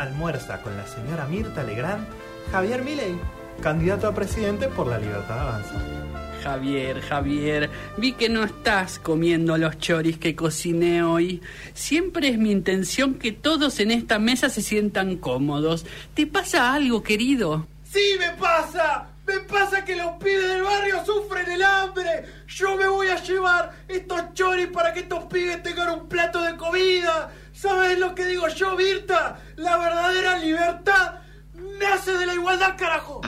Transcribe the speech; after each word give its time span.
almuerza 0.00 0.62
con 0.62 0.76
la 0.76 0.86
señora 0.86 1.26
Mirta 1.26 1.62
Legrand 1.62 2.06
Javier 2.52 2.82
Milei, 2.82 3.18
candidato 3.60 4.08
a 4.08 4.14
presidente 4.14 4.68
por 4.68 4.86
la 4.86 4.98
Libertad 4.98 5.38
Avanza. 5.38 5.74
Javier, 6.42 7.00
Javier, 7.02 7.68
vi 7.96 8.12
que 8.12 8.28
no 8.28 8.44
estás 8.44 8.98
comiendo 8.98 9.58
los 9.58 9.76
choris 9.78 10.18
que 10.18 10.34
cociné 10.34 11.02
hoy. 11.02 11.42
Siempre 11.74 12.28
es 12.28 12.38
mi 12.38 12.52
intención 12.52 13.14
que 13.14 13.32
todos 13.32 13.80
en 13.80 13.90
esta 13.90 14.18
mesa 14.18 14.48
se 14.48 14.62
sientan 14.62 15.16
cómodos. 15.16 15.84
¿Te 16.14 16.26
pasa 16.26 16.72
algo, 16.72 17.02
querido? 17.02 17.66
¡Sí 17.84 18.16
me 18.18 18.30
pasa! 18.40 19.08
¡Me 19.26 19.40
pasa 19.40 19.84
que 19.84 19.96
los 19.96 20.12
pibes 20.12 20.48
del 20.48 20.62
barrio 20.62 21.04
sufren 21.04 21.50
el 21.50 21.62
hambre! 21.62 22.24
Yo 22.46 22.76
me 22.76 22.88
voy 22.88 23.08
a 23.08 23.22
llevar 23.22 23.72
estos 23.88 24.32
choris 24.32 24.68
para 24.68 24.92
que 24.94 25.00
estos 25.00 25.24
pibes 25.24 25.62
tengan 25.62 26.00
un 26.00 26.08
plato 26.08 26.40
de 26.40 26.56
comida. 26.56 27.30
¿Sabes 27.60 27.98
lo 27.98 28.14
que 28.14 28.24
digo 28.26 28.46
yo, 28.48 28.76
Virta? 28.76 29.40
La 29.56 29.76
verdadera 29.78 30.38
libertad 30.38 31.14
nace 31.80 32.12
de 32.12 32.26
la 32.26 32.34
igualdad, 32.34 32.76
carajo. 32.78 33.20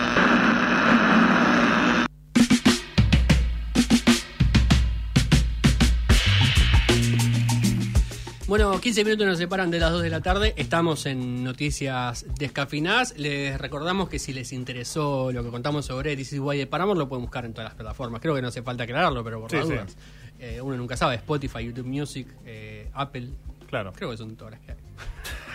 Bueno, 8.47 8.81
15 8.81 9.05
minutos 9.05 9.27
nos 9.29 9.39
separan 9.39 9.71
de 9.71 9.79
las 9.79 9.93
2 9.93 10.03
de 10.03 10.11
la 10.11 10.21
tarde. 10.23 10.55
Estamos 10.57 11.07
en 11.07 11.45
Noticias 11.45 12.27
Descafinadas. 12.37 13.15
Les 13.17 13.57
recordamos 13.61 14.09
que 14.09 14.19
si 14.19 14.33
les 14.33 14.53
interesó 14.53 15.31
lo 15.31 15.45
que 15.45 15.51
contamos 15.51 15.87
sobre 15.87 16.17
This 16.17 16.33
is 16.33 16.41
Why 16.41 16.59
de 16.59 16.67
Paramore, 16.67 16.99
lo 16.99 17.09
pueden 17.09 17.23
buscar 17.23 17.45
en 17.45 17.53
todas 17.53 17.67
las 17.71 17.75
plataformas. 17.77 18.21
Creo 18.21 18.35
que 18.35 18.43
no 18.43 18.49
hace 18.49 18.63
falta 18.63 18.83
aclararlo, 18.85 19.23
pero 19.23 19.41
por 19.41 19.51
Sí, 19.51 19.57
las 19.57 19.67
sí. 19.67 19.73
dudas. 19.73 19.97
Eh, 20.41 20.61
uno 20.61 20.77
nunca 20.77 20.97
sabe. 20.97 21.15
Spotify, 21.17 21.65
YouTube 21.65 21.87
Music, 21.87 22.27
eh, 22.45 22.91
Apple. 22.95 23.29
Claro. 23.71 23.93
Creo 23.97 24.11
que 24.11 24.17
son 24.17 24.37
todas 24.37 24.53
las 24.53 24.61
que 24.61 24.73
hay. 24.73 24.79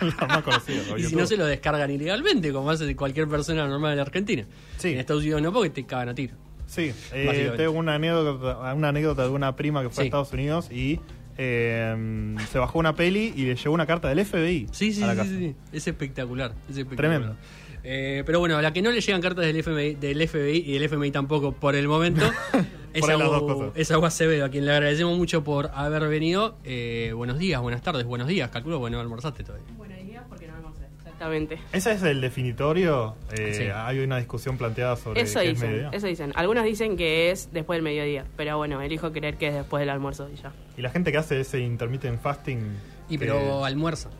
Los 0.00 0.28
más 0.28 0.42
conocidos. 0.42 0.90
o 0.90 0.96
Y 0.98 1.04
si 1.04 1.14
no 1.16 1.26
se 1.26 1.36
lo 1.36 1.46
descargan 1.46 1.90
ilegalmente, 1.90 2.52
como 2.52 2.70
hace 2.70 2.96
cualquier 2.96 3.28
persona 3.28 3.66
normal 3.68 3.92
en 3.94 4.00
Argentina. 4.00 4.44
Sí. 4.78 4.92
En 4.94 4.98
Estados 4.98 5.22
Unidos 5.22 5.42
no, 5.42 5.52
porque 5.52 5.70
te 5.70 5.84
cagan 5.84 6.08
a 6.10 6.14
tiro. 6.14 6.34
Sí, 6.66 6.92
eh, 7.12 7.52
tengo 7.56 7.72
una 7.72 7.94
anécdota, 7.94 8.74
una 8.74 8.88
anécdota 8.88 9.22
de 9.22 9.28
una 9.28 9.54
prima 9.54 9.82
que 9.82 9.88
fue 9.88 9.94
Sí. 9.96 10.00
a 10.00 10.04
Estados 10.06 10.32
Unidos 10.32 10.68
y 10.72 10.98
eh, 11.38 12.34
se 12.50 12.58
bajó 12.58 12.78
una 12.80 12.96
peli 12.96 13.32
y 13.36 13.42
le 13.44 13.54
llegó 13.54 13.72
una 13.72 13.86
carta 13.86 14.08
del 14.08 14.24
FBI 14.24 14.66
Sí, 14.72 14.92
sí, 14.92 15.02
a 15.02 15.06
la 15.06 15.12
sí, 15.12 15.18
casa. 15.18 15.30
sí. 15.30 15.54
Es 15.72 15.86
espectacular. 15.86 16.52
Es 16.68 16.76
espectacular. 16.78 16.96
Tremendo. 17.20 17.36
Eh, 17.84 18.24
pero 18.26 18.40
bueno, 18.40 18.56
a 18.56 18.62
la 18.62 18.72
que 18.72 18.82
no 18.82 18.90
le 18.90 19.00
llegan 19.00 19.20
cartas 19.20 19.44
del 19.46 19.56
FMI, 19.58 19.94
del 19.94 20.26
FBI 20.28 20.64
y 20.66 20.72
del 20.72 20.82
FMI 20.84 21.12
tampoco 21.12 21.52
por 21.52 21.76
el 21.76 21.86
momento 21.86 22.28
Por 23.00 23.10
ahí 23.10 23.18
las 23.18 23.28
dos 23.28 23.42
cosas. 23.42 23.72
es 23.74 23.90
a 23.90 23.94
Agua 23.94 24.08
Acevedo, 24.08 24.44
a 24.44 24.48
quien 24.48 24.64
le 24.64 24.72
agradecemos 24.72 25.16
mucho 25.16 25.42
por 25.44 25.70
haber 25.74 26.06
venido. 26.08 26.56
Eh, 26.64 27.12
buenos 27.14 27.38
días, 27.38 27.60
buenas 27.60 27.82
tardes, 27.82 28.04
buenos 28.04 28.28
días. 28.28 28.50
Calculo, 28.50 28.78
bueno, 28.78 29.00
almorzaste 29.00 29.44
todavía. 29.44 29.66
Buenos 29.76 29.98
días, 30.04 30.22
porque 30.28 30.46
no 30.46 30.54
almorcé. 30.54 30.84
Exactamente. 30.98 31.58
¿Ese 31.72 31.92
es 31.92 32.02
el 32.02 32.20
definitorio? 32.20 33.14
Eh, 33.32 33.54
Sí. 33.54 33.64
Hay 33.74 34.00
una 34.00 34.18
discusión 34.18 34.58
planteada 34.58 34.96
sobre 34.96 35.20
Eso 35.22 35.40
qué 35.40 35.46
es 35.46 35.54
dicen, 35.54 35.70
mediodía. 35.70 35.90
eso 35.96 36.06
dicen. 36.06 36.32
Algunos 36.34 36.64
dicen 36.64 36.96
que 36.96 37.30
es 37.30 37.50
después 37.52 37.76
del 37.76 37.82
mediodía, 37.84 38.26
pero 38.36 38.56
bueno, 38.58 38.80
elijo 38.82 39.12
creer 39.12 39.36
que 39.36 39.48
es 39.48 39.54
después 39.54 39.80
del 39.80 39.90
almuerzo 39.90 40.28
y 40.32 40.36
ya. 40.36 40.52
Y 40.76 40.82
la 40.82 40.90
gente 40.90 41.12
que 41.12 41.18
hace 41.18 41.40
ese 41.40 41.60
intermittent 41.60 42.20
fasting... 42.20 42.60
Y 43.08 43.18
pero 43.18 43.64
almuerzan. 43.64 44.10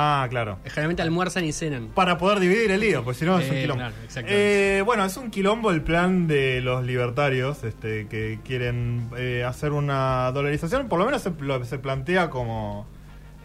Ah, 0.00 0.26
claro. 0.30 0.58
Generalmente 0.64 1.02
almuerzan 1.02 1.44
y 1.44 1.50
cenan. 1.52 1.88
Para 1.88 2.18
poder 2.18 2.38
dividir 2.38 2.70
el 2.70 2.78
lío, 2.80 3.02
porque 3.02 3.18
si 3.18 3.24
no 3.24 3.36
es 3.38 3.50
un 3.50 3.56
Eh, 3.56 3.62
quilombo. 3.62 3.80
claro, 3.82 3.94
exactamente. 4.04 4.78
Eh, 4.78 4.82
bueno, 4.82 5.04
es 5.04 5.16
un 5.16 5.30
quilombo 5.32 5.72
el 5.72 5.82
plan 5.82 6.28
de 6.28 6.60
los 6.60 6.84
libertarios 6.84 7.64
este, 7.64 8.06
que 8.06 8.38
quieren 8.44 9.08
eh, 9.16 9.42
hacer 9.44 9.72
una 9.72 10.30
dolarización. 10.30 10.88
Por 10.88 11.00
lo 11.00 11.04
menos 11.06 11.22
se, 11.22 11.32
lo- 11.40 11.64
se 11.64 11.78
plantea 11.80 12.30
como 12.30 12.86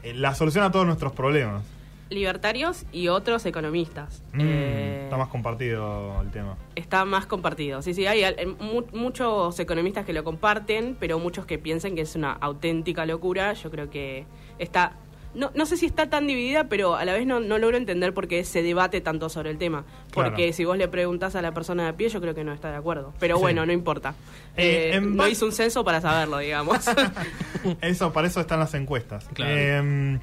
eh, 0.04 0.14
la 0.14 0.36
solución 0.36 0.64
a 0.64 0.72
todos 0.72 0.86
nuestros 0.86 1.12
problemas. 1.14 1.64
Libertarios 2.12 2.86
y 2.92 3.08
otros 3.08 3.44
economistas. 3.48 4.22
Mm, 4.34 4.40
Eh, 4.42 5.00
Está 5.06 5.17
más 5.17 5.30
compartido 5.30 6.22
el 6.22 6.30
tema. 6.30 6.56
está 6.76 7.04
más 7.06 7.26
compartido. 7.26 7.82
Sí, 7.82 7.95
sí, 7.95 8.06
hay 8.06 8.23
eh, 8.23 8.45
mu- 8.60 8.86
muchos 8.94 9.60
economistas 9.60 10.06
que 10.06 10.14
lo 10.14 10.23
comparten, 10.23 10.95
pero 11.00 11.17
muchos 11.17 11.48
que 11.48 11.58
piensan 11.58 11.95
que 11.95 12.02
es 12.02 12.16
una 12.16 12.33
auténtica 12.33 13.08
locura. 13.08 13.54
Yo 13.54 13.72
creo 13.72 13.89
que 13.89 14.26
está... 14.60 14.98
No, 15.36 15.52
no 15.55 15.66
sé 15.66 15.77
si 15.77 15.86
está 15.88 16.10
tan 16.10 16.27
dividida, 16.27 16.66
pero 16.66 16.95
a 16.95 17.05
la 17.05 17.14
vez 17.14 17.26
no, 17.26 17.39
no 17.39 17.58
logro 17.58 17.76
entender 17.77 18.14
por 18.14 18.27
qué 18.27 18.44
se 18.44 18.61
debate 18.61 19.02
tanto 19.02 19.30
sobre 19.30 19.49
el 19.49 19.58
tema. 19.58 19.83
Claro. 20.11 20.30
Porque 20.30 20.54
si 20.54 20.64
vos 20.64 20.77
le 20.77 20.88
preguntás 20.88 21.36
a 21.36 21.42
la 21.42 21.54
persona 21.54 21.83
de 21.83 21.89
a 21.89 21.94
pie, 21.98 22.10
yo 22.10 22.21
creo 22.21 22.36
que 22.36 22.44
no 22.44 22.54
está 22.54 22.70
de 22.70 22.77
acuerdo. 22.77 23.14
Pero 23.20 23.38
Sí. 23.38 23.42
bueno, 23.42 23.66
no 23.66 23.71
importa. 23.73 24.14
Eh, 24.55 24.92
Eh, 24.94 25.02
no 25.02 25.27
hice 25.27 25.44
un 25.45 25.52
censo 25.52 25.83
para 25.83 26.02
saberlo, 26.02 26.38
digamos. 26.38 26.77
Eso, 27.82 28.14
para 28.14 28.27
eso 28.27 28.42
están 28.42 28.60
las 28.60 28.73
encuestas. 28.76 29.27
Claro. 29.33 29.52
Eh, 29.55 30.20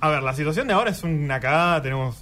a 0.00 0.08
ver, 0.10 0.22
la 0.22 0.34
situación 0.34 0.66
de 0.66 0.74
ahora 0.74 0.90
es 0.90 1.02
una 1.04 1.38
cagada. 1.38 1.80
Tenemos 1.82 2.20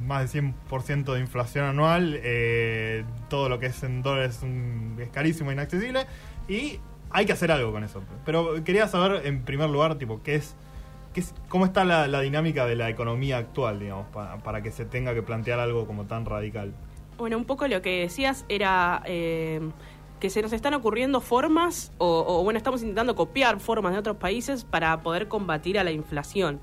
más 0.00 0.32
de 0.32 0.40
100% 0.42 1.14
de 1.14 1.20
inflación 1.20 1.64
anual. 1.66 2.18
eh, 2.22 3.04
todo 3.28 3.48
lo 3.48 3.58
que 3.60 3.66
es 3.66 3.82
en 3.84 4.02
dólares 4.02 4.36
es, 4.38 4.42
un- 4.42 4.96
es 5.00 5.08
carísimo, 5.10 5.52
inaccesible. 5.52 6.06
Y 6.48 6.78
hay 7.10 7.26
que 7.26 7.32
hacer 7.32 7.52
algo 7.52 7.70
con 7.72 7.84
eso. 7.84 8.02
Pero 8.26 8.62
quería 8.64 8.88
saber, 8.88 9.24
en 9.26 9.44
primer 9.44 9.70
lugar, 9.70 9.96
tipo, 9.96 10.20
qué 10.24 10.34
es. 10.36 10.54
Qué 11.14 11.22
¿Cómo 11.48 11.64
está 11.64 11.84
la, 11.84 12.06
la 12.08 12.20
dinámica 12.20 12.66
de 12.66 12.76
la 12.76 12.90
economía 12.90 13.38
actual, 13.38 13.80
digamos, 13.80 14.06
pa- 14.08 14.36
para 14.38 14.60
que 14.62 14.70
se 14.70 14.84
tenga 14.84 15.14
que 15.14 15.22
plantear 15.22 15.58
algo 15.60 15.86
como 15.86 16.04
tan 16.04 16.26
radical? 16.26 16.74
Bueno, 17.16 17.38
un 17.38 17.44
poco 17.46 17.66
lo 17.68 17.80
que 17.80 18.00
decías 18.00 18.44
era 18.48 19.00
eh, 19.06 19.60
que 20.20 20.28
se 20.30 20.42
nos 20.42 20.52
están 20.52 20.74
ocurriendo 20.74 21.20
formas, 21.20 21.92
o, 21.98 22.24
o, 22.26 22.42
bueno, 22.42 22.56
estamos 22.58 22.82
intentando 22.82 23.14
copiar 23.14 23.60
formas 23.60 23.92
de 23.92 23.98
otros 24.00 24.16
países 24.16 24.64
para 24.64 25.00
poder 25.02 25.28
combatir 25.28 25.78
a 25.78 25.84
la 25.84 25.92
inflación. 25.92 26.60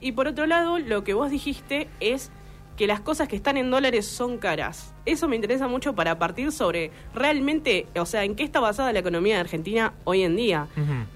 Y 0.00 0.12
por 0.12 0.28
otro 0.28 0.46
lado, 0.46 0.78
lo 0.78 1.02
que 1.04 1.14
vos 1.14 1.30
dijiste 1.30 1.88
es 2.00 2.30
que 2.76 2.86
las 2.88 3.00
cosas 3.00 3.28
que 3.28 3.36
están 3.36 3.56
en 3.56 3.70
dólares 3.70 4.06
son 4.06 4.38
caras. 4.38 4.92
Eso 5.06 5.28
me 5.28 5.36
interesa 5.36 5.68
mucho 5.68 5.94
para 5.94 6.18
partir 6.18 6.50
sobre 6.50 6.90
realmente, 7.14 7.86
o 7.94 8.04
sea, 8.04 8.24
en 8.24 8.34
qué 8.34 8.42
está 8.42 8.58
basada 8.58 8.92
la 8.92 8.98
economía 8.98 9.34
de 9.34 9.40
Argentina 9.42 9.92
hoy 10.04 10.22
en 10.22 10.34
día. 10.34 10.66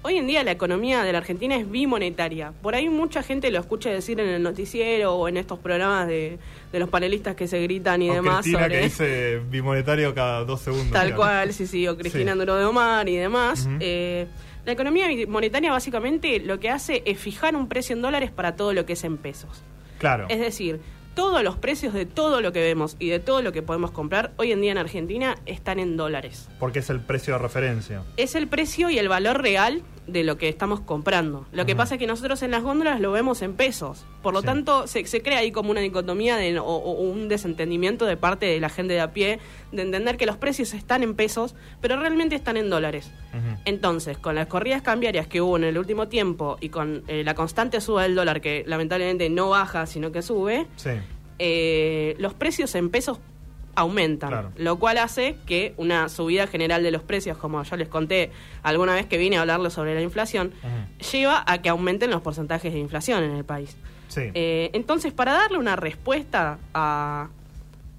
Hoy 0.03 0.15
en 0.17 0.27
día 0.27 0.43
la 0.43 0.51
economía 0.51 1.03
de 1.03 1.11
la 1.11 1.17
Argentina 1.17 1.55
es 1.57 1.69
bimonetaria. 1.69 2.53
Por 2.61 2.75
ahí 2.75 2.87
mucha 2.87 3.23
gente 3.23 3.51
lo 3.51 3.59
escucha 3.59 3.89
decir 3.89 4.19
en 4.19 4.29
el 4.29 4.41
noticiero 4.43 5.15
o 5.15 5.27
en 5.27 5.35
estos 5.37 5.59
programas 5.59 6.07
de, 6.07 6.39
de 6.71 6.79
los 6.79 6.87
panelistas 6.87 7.35
que 7.35 7.47
se 7.47 7.61
gritan 7.61 8.01
y 8.01 8.09
O 8.09 8.13
demás 8.13 8.41
Cristina 8.41 8.59
sobre 8.63 8.77
que 8.77 8.83
dice 8.85 9.41
bimonetario 9.49 10.13
cada 10.15 10.45
dos 10.45 10.61
segundos. 10.61 10.91
tal 10.91 11.07
digamos. 11.07 11.25
cual, 11.25 11.53
sí, 11.53 11.67
sí, 11.67 11.87
o 11.87 11.97
Cristina 11.97 12.33
Sí. 12.33 12.39
Duro 12.39 12.55
de 12.55 12.65
Omar 12.65 13.09
y 13.09 13.17
demás. 13.17 13.67
Eh, 13.81 14.27
la 14.65 14.71
economía 14.73 15.07
monetaria 15.27 15.71
básicamente 15.71 16.39
lo 16.39 16.59
que 16.59 16.69
hace 16.69 17.01
es 17.05 17.17
fijar 17.19 17.55
un 17.55 17.67
precio 17.67 17.95
en 17.95 18.01
dólares 18.01 18.31
para 18.31 18.55
todo 18.55 18.71
lo 18.73 18.85
que 18.85 18.93
es 18.93 19.03
en 19.03 19.17
pesos. 19.17 19.63
Claro. 19.97 20.27
Es 20.29 20.39
decir, 20.39 20.79
todos 21.15 21.43
los 21.43 21.57
precios 21.57 21.93
de 21.93 22.05
todo 22.05 22.41
lo 22.41 22.51
que 22.51 22.61
vemos 22.61 22.95
y 22.99 23.09
de 23.09 23.19
todo 23.19 23.41
lo 23.41 23.51
que 23.51 23.61
podemos 23.61 23.91
comprar 23.91 24.31
hoy 24.37 24.51
en 24.51 24.61
día 24.61 24.71
en 24.71 24.77
Argentina 24.77 25.35
están 25.45 25.79
en 25.79 25.97
dólares. 25.97 26.49
Porque 26.59 26.79
es 26.79 26.89
el 26.89 26.99
precio 26.99 27.33
de 27.33 27.39
referencia. 27.39 28.03
Es 28.17 28.35
el 28.35 28.47
precio 28.47 28.89
y 28.89 28.97
el 28.97 29.09
valor 29.09 29.41
real 29.41 29.83
de 30.11 30.23
lo 30.23 30.37
que 30.37 30.49
estamos 30.49 30.79
comprando. 30.81 31.45
Lo 31.51 31.65
que 31.65 31.75
pasa 31.75 31.95
es 31.95 31.99
que 31.99 32.07
nosotros 32.07 32.41
en 32.43 32.51
las 32.51 32.63
góndolas 32.63 32.99
lo 32.99 33.11
vemos 33.11 33.41
en 33.41 33.53
pesos. 33.53 34.05
Por 34.21 34.33
lo 34.33 34.41
Sí. 34.41 34.45
tanto, 34.47 34.87
se, 34.87 35.05
se 35.05 35.21
crea 35.21 35.39
ahí 35.39 35.51
como 35.51 35.71
una 35.71 35.81
dicotomía 35.81 36.35
de, 36.37 36.57
o, 36.59 36.63
o 36.65 36.91
un 37.01 37.27
desentendimiento 37.29 38.05
de 38.05 38.17
parte 38.17 38.45
de 38.45 38.59
la 38.59 38.69
gente 38.69 38.93
de 38.93 39.01
a 39.01 39.13
pie 39.13 39.39
de 39.71 39.81
entender 39.81 40.17
que 40.17 40.25
los 40.25 40.37
precios 40.37 40.73
están 40.73 41.03
en 41.03 41.15
pesos, 41.15 41.55
pero 41.81 41.97
realmente 41.99 42.35
están 42.35 42.57
en 42.57 42.69
dólares. 42.69 43.11
Entonces, 43.65 44.17
con 44.17 44.35
las 44.35 44.47
corridas 44.47 44.81
cambiarias 44.81 45.27
que 45.27 45.41
hubo 45.41 45.55
en 45.57 45.63
el 45.63 45.77
último 45.77 46.07
tiempo 46.07 46.57
y 46.59 46.69
con 46.69 47.03
eh, 47.07 47.23
la 47.23 47.35
constante 47.35 47.79
suba 47.81 48.03
del 48.03 48.15
dólar, 48.15 48.41
que 48.41 48.63
lamentablemente 48.67 49.29
no 49.29 49.49
baja, 49.49 49.85
sino 49.85 50.11
que 50.11 50.21
sube, 50.21 50.65
Sí. 50.77 50.91
eh, 51.37 52.15
los 52.19 52.33
precios 52.33 52.73
en 52.75 52.89
pesos 52.89 53.19
aumentan, 53.79 54.29
Claro. 54.29 54.51
lo 54.57 54.77
cual 54.79 54.97
hace 54.97 55.35
que 55.45 55.73
una 55.77 56.09
subida 56.09 56.47
general 56.47 56.83
de 56.83 56.91
los 56.91 57.01
precios, 57.03 57.37
como 57.37 57.61
yo 57.63 57.75
les 57.77 57.87
conté 57.87 58.31
alguna 58.63 58.93
vez 58.93 59.05
que 59.07 59.17
vine 59.17 59.37
a 59.37 59.41
hablarles 59.41 59.73
sobre 59.73 59.95
la 59.95 60.01
inflación, 60.01 60.51
lleva 61.11 61.43
a 61.47 61.61
que 61.61 61.69
aumenten 61.69 62.09
los 62.11 62.21
porcentajes 62.21 62.71
de 62.73 62.79
inflación 62.79 63.23
en 63.23 63.31
el 63.35 63.43
país. 63.45 63.75
Sí. 64.07 64.21
Eh, 64.33 64.69
entonces, 64.73 65.13
para 65.13 65.33
darle 65.33 65.57
una 65.57 65.75
respuesta 65.75 66.57
a, 66.73 67.27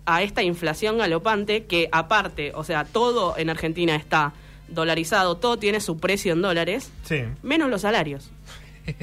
a 0.07 0.23
esta 0.23 0.43
inflación 0.43 0.99
galopante, 0.99 1.65
que 1.65 1.89
aparte, 1.93 2.53
o 2.55 2.65
sea, 2.65 2.85
todo 2.85 3.37
en 3.37 3.49
Argentina 3.51 3.95
está 3.97 4.33
dolarizado, 4.69 5.37
todo 5.37 5.57
tiene 5.59 5.81
su 5.81 5.99
precio 5.99 6.33
en 6.33 6.43
dólares, 6.43 6.93
sí. 7.05 7.23
menos 7.43 7.71
los 7.71 7.83
salarios. 7.83 8.31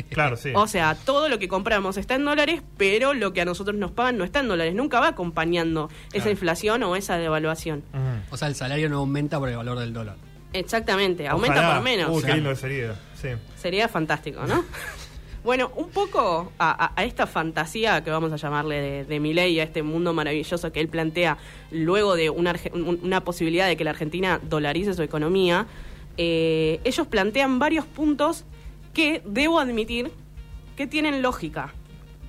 Claro, 0.10 0.36
sí. 0.38 0.52
O 0.56 0.68
sea, 0.68 0.96
todo 0.96 1.30
lo 1.30 1.40
que 1.40 1.48
compramos 1.48 1.98
está 1.98 2.16
en 2.16 2.26
dólares, 2.26 2.62
pero 2.78 3.14
lo 3.14 3.34
que 3.34 3.42
a 3.42 3.46
nosotros 3.46 3.76
nos 3.78 3.92
pagan 3.92 4.18
no 4.18 4.24
está 4.24 4.40
en 4.40 4.48
dólares. 4.48 4.74
Nunca 4.76 5.00
va 5.00 5.10
acompañando 5.10 5.90
esa 6.14 6.30
inflación 6.30 6.84
o 6.84 6.96
esa 6.96 7.18
devaluación. 7.18 7.84
O 8.32 8.38
sea, 8.38 8.48
el 8.48 8.56
salario 8.56 8.90
no 8.90 8.98
aumenta 9.00 9.40
por 9.40 9.50
el 9.50 9.58
valor 9.58 9.80
del 9.80 9.94
dólar. 9.94 10.16
Exactamente, 10.54 11.28
aumenta 11.28 11.60
Ojalá. 11.60 11.76
por 11.76 11.84
menos. 11.84 12.10
Uy, 12.10 12.24
O 12.24 12.26
qué 12.26 12.34
lindo 12.36 12.56
sería. 12.56 12.96
Sí. 13.22 13.30
Sería 13.56 13.88
fantástico, 13.88 14.46
¿no? 14.48 14.64
bueno, 15.44 15.72
un 15.76 15.90
poco 15.90 16.52
a, 16.58 16.86
a- 16.86 16.94
a 16.96 17.04
esta 17.04 17.28
fantasía 17.28 18.04
que 18.04 18.10
vamos 18.12 18.32
a 18.32 18.38
llamarle 18.38 18.82
de, 18.82 19.06
de 19.06 19.20
Milei, 19.20 19.60
a 19.60 19.64
este 19.64 19.84
mundo 19.84 20.14
maravilloso 20.14 20.72
que 20.72 20.80
él 20.80 20.88
plantea 20.88 21.38
luego 21.72 22.16
de 22.16 22.30
una 22.30 23.22
posibilidad 23.24 23.68
de 23.68 23.76
que 23.78 23.84
la 23.84 23.92
Argentina 23.92 24.40
dolarice 24.44 24.94
su 24.94 25.04
economía, 25.04 25.68
eh, 26.18 26.80
ellos 26.84 27.08
plantean 27.08 27.60
varios 27.60 27.86
puntos 27.86 28.46
que 28.94 29.22
debo 29.26 29.60
admitir 29.60 30.12
que 30.76 30.88
tienen 30.88 31.22
lógica. 31.22 31.74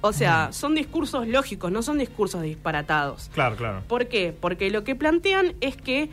O 0.01 0.13
sea, 0.13 0.53
son 0.53 0.75
discursos 0.77 1.27
lógicos, 1.27 1.73
no 1.73 1.83
son 1.83 1.99
discursos 1.99 2.43
disparatados. 2.43 3.31
Claro, 3.35 3.57
claro. 3.57 3.83
¿Por 3.89 4.07
qué? 4.07 4.33
Porque 4.39 4.71
lo 4.71 4.85
que 4.85 4.95
plantean 4.95 5.55
es 5.61 5.77
que 5.77 6.09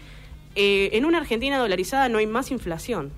eh, 0.56 0.90
en 0.94 1.06
una 1.06 1.20
Argentina 1.20 1.58
dolarizada 1.60 2.10
no 2.10 2.18
hay 2.18 2.26
más 2.26 2.50
inflación. 2.50 3.12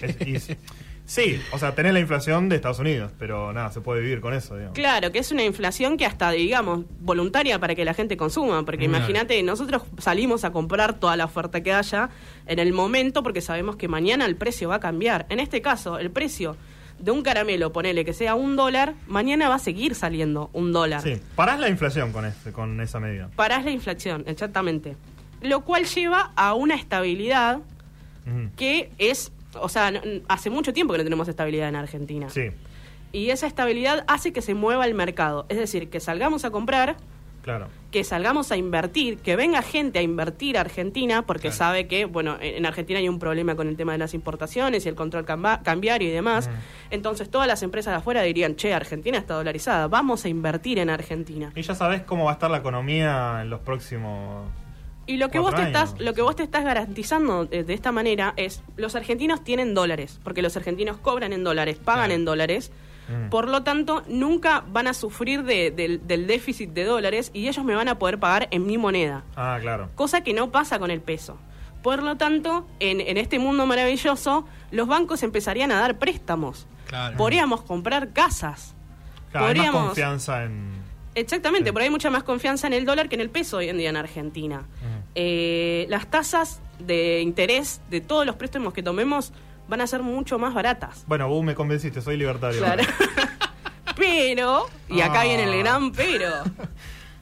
Es- 0.00 0.48
y- 0.48 0.56
sí, 1.04 1.38
o 1.52 1.58
sea, 1.58 1.74
tenés 1.74 1.92
la 1.92 2.00
inflación 2.00 2.48
de 2.48 2.56
Estados 2.56 2.78
Unidos, 2.78 3.12
pero 3.18 3.52
nada, 3.52 3.70
se 3.70 3.82
puede 3.82 4.00
vivir 4.00 4.20
con 4.22 4.32
eso, 4.32 4.54
digamos. 4.54 4.74
Claro, 4.74 5.12
que 5.12 5.18
es 5.18 5.30
una 5.30 5.44
inflación 5.44 5.98
que 5.98 6.06
hasta, 6.06 6.30
digamos, 6.30 6.84
voluntaria 7.00 7.58
para 7.58 7.74
que 7.74 7.84
la 7.84 7.92
gente 7.92 8.16
consuma, 8.16 8.64
porque 8.64 8.86
imagínate, 8.86 9.42
nosotros 9.42 9.82
salimos 9.98 10.44
a 10.44 10.52
comprar 10.52 10.98
toda 10.98 11.16
la 11.16 11.26
oferta 11.26 11.62
que 11.62 11.72
haya 11.74 12.08
en 12.46 12.58
el 12.58 12.72
momento 12.72 13.22
porque 13.22 13.42
sabemos 13.42 13.76
que 13.76 13.88
mañana 13.88 14.24
el 14.24 14.36
precio 14.36 14.70
va 14.70 14.76
a 14.76 14.80
cambiar. 14.80 15.26
En 15.28 15.38
este 15.38 15.60
caso, 15.60 15.98
el 15.98 16.10
precio 16.10 16.56
de 17.04 17.10
un 17.10 17.22
caramelo, 17.22 17.72
ponele 17.72 18.04
que 18.04 18.14
sea 18.14 18.34
un 18.34 18.56
dólar, 18.56 18.94
mañana 19.06 19.48
va 19.48 19.56
a 19.56 19.58
seguir 19.58 19.94
saliendo 19.94 20.48
un 20.54 20.72
dólar. 20.72 21.02
Sí, 21.02 21.20
parás 21.36 21.60
la 21.60 21.68
inflación 21.68 22.12
con, 22.12 22.24
este, 22.24 22.50
con 22.52 22.80
esa 22.80 22.98
medida. 22.98 23.28
Parás 23.36 23.64
la 23.64 23.70
inflación, 23.70 24.24
exactamente. 24.26 24.96
Lo 25.42 25.60
cual 25.64 25.84
lleva 25.84 26.32
a 26.34 26.54
una 26.54 26.74
estabilidad 26.74 27.60
que 28.56 28.90
es, 28.96 29.32
o 29.52 29.68
sea, 29.68 29.92
hace 30.28 30.48
mucho 30.48 30.72
tiempo 30.72 30.94
que 30.94 30.98
no 30.98 31.04
tenemos 31.04 31.28
estabilidad 31.28 31.68
en 31.68 31.76
Argentina. 31.76 32.30
Sí, 32.30 32.48
Y 33.12 33.28
esa 33.28 33.46
estabilidad 33.46 34.04
hace 34.08 34.32
que 34.32 34.40
se 34.40 34.54
mueva 34.54 34.86
el 34.86 34.94
mercado. 34.94 35.44
Es 35.50 35.58
decir, 35.58 35.90
que 35.90 36.00
salgamos 36.00 36.46
a 36.46 36.50
comprar, 36.50 36.96
claro. 37.44 37.68
que 37.92 38.02
salgamos 38.02 38.50
a 38.50 38.56
invertir, 38.56 39.18
que 39.18 39.36
venga 39.36 39.62
gente 39.62 40.00
a 40.00 40.02
invertir 40.02 40.58
a 40.58 40.62
Argentina, 40.62 41.22
porque 41.22 41.42
Claro. 41.50 41.56
sabe 41.56 41.86
que, 41.86 42.06
bueno, 42.06 42.36
en 42.40 42.56
en 42.56 42.66
Argentina 42.66 42.98
hay 42.98 43.08
un 43.08 43.20
problema 43.20 43.54
con 43.54 43.68
el 43.68 43.76
tema 43.76 43.92
de 43.92 43.98
las 43.98 44.14
importaciones 44.14 44.84
y 44.84 44.88
el 44.88 44.96
control 44.96 45.24
cambiario 45.24 46.08
y 46.08 46.10
demás. 46.10 46.50
Entonces 46.90 47.30
todas 47.30 47.46
las 47.46 47.62
empresas 47.62 47.92
de 47.92 47.98
afuera 47.98 48.22
dirían, 48.22 48.56
che, 48.56 48.74
Argentina 48.74 49.18
está 49.18 49.34
dolarizada, 49.34 49.86
vamos 49.86 50.24
a 50.24 50.28
invertir 50.28 50.78
en 50.80 50.90
Argentina. 50.90 51.52
Y 51.54 51.62
ya 51.62 51.74
sabés 51.76 52.02
cómo 52.02 52.24
va 52.24 52.30
a 52.32 52.34
estar 52.34 52.50
la 52.50 52.58
economía 52.58 53.38
en 53.42 53.50
los 53.50 53.60
próximos... 53.60 54.48
Y 55.06 55.18
lo 55.18 55.28
que 55.28 55.38
vos 55.38 55.54
te 55.54 55.62
estás, 55.62 56.00
lo 56.00 56.14
que 56.14 56.22
vos 56.22 56.34
te 56.34 56.42
estás 56.42 56.64
garantizando 56.64 57.44
de, 57.44 57.62
de 57.62 57.74
esta 57.74 57.92
manera 57.92 58.32
es 58.38 58.62
los 58.76 58.94
argentinos 58.96 59.44
tienen 59.44 59.74
dólares, 59.74 60.18
porque 60.24 60.40
los 60.40 60.56
argentinos 60.56 60.96
cobran 60.96 61.34
en 61.34 61.44
dólares, 61.44 61.76
pagan 61.76 62.06
Claro. 62.06 62.14
en 62.14 62.24
dólares. 62.24 62.72
Mm. 63.08 63.28
Por 63.28 63.48
lo 63.48 63.62
tanto, 63.62 64.02
nunca 64.08 64.64
van 64.68 64.86
a 64.86 64.94
sufrir 64.94 65.42
de- 65.44 65.70
del, 65.70 66.06
del 66.06 66.26
déficit 66.26 66.70
de 66.70 66.84
dólares 66.84 67.30
y 67.34 67.48
ellos 67.48 67.64
me 67.64 67.74
van 67.74 67.88
a 67.88 67.98
poder 67.98 68.18
pagar 68.18 68.48
en 68.50 68.66
mi 68.66 68.78
moneda, 68.78 69.24
Ah, 69.36 69.58
claro. 69.60 69.90
cosa 69.94 70.22
que 70.22 70.32
no 70.32 70.50
pasa 70.50 70.78
con 70.78 70.90
el 70.90 71.00
peso. 71.02 71.36
Por 71.82 72.02
lo 72.02 72.16
tanto, 72.16 72.66
en, 72.80 73.00
en 73.02 73.18
este 73.18 73.38
mundo 73.38 73.66
maravilloso, 73.66 74.46
los 74.70 74.88
bancos 74.88 75.22
empezarían 75.22 75.70
a 75.70 75.80
dar 75.80 75.98
préstamos. 75.98 76.66
Claro. 76.86 77.16
Podríamos 77.18 77.60
comprar 77.62 78.12
casas. 78.14 78.74
Claro, 79.32 79.46
hay 79.48 79.58
más 79.58 79.70
confianza 79.70 80.44
en... 80.44 80.72
Exactamente, 81.14 81.68
Sí. 81.70 81.72
pero 81.74 81.84
hay 81.84 81.90
mucha 81.90 82.10
más 82.10 82.22
confianza 82.22 82.66
en 82.66 82.72
el 82.72 82.84
dólar 82.86 83.08
que 83.08 83.16
en 83.16 83.20
el 83.20 83.30
peso 83.30 83.58
hoy 83.58 83.68
en 83.68 83.76
día 83.78 83.90
en 83.90 83.96
Argentina. 83.96 84.60
Ujú. 84.80 85.02
Eh, 85.14 85.86
las 85.90 86.06
tasas 86.10 86.60
de 86.78 87.20
interés 87.20 87.80
de 87.90 88.00
todos 88.00 88.24
los 88.26 88.34
préstamos 88.36 88.72
que 88.72 88.82
tomemos 88.82 89.32
van 89.68 89.80
a 89.80 89.86
ser 89.86 90.02
mucho 90.02 90.38
más 90.38 90.54
baratas. 90.54 91.04
Bueno, 91.06 91.28
vos 91.28 91.42
me 91.44 91.54
convenciste, 91.54 92.00
soy 92.02 92.16
libertario. 92.16 92.58
Claro. 92.60 92.82
pero, 93.96 94.66
y 94.88 95.00
acá 95.00 95.20
Ah. 95.20 95.24
viene 95.24 95.44
el 95.44 95.58
gran 95.58 95.92
pero, 95.92 96.30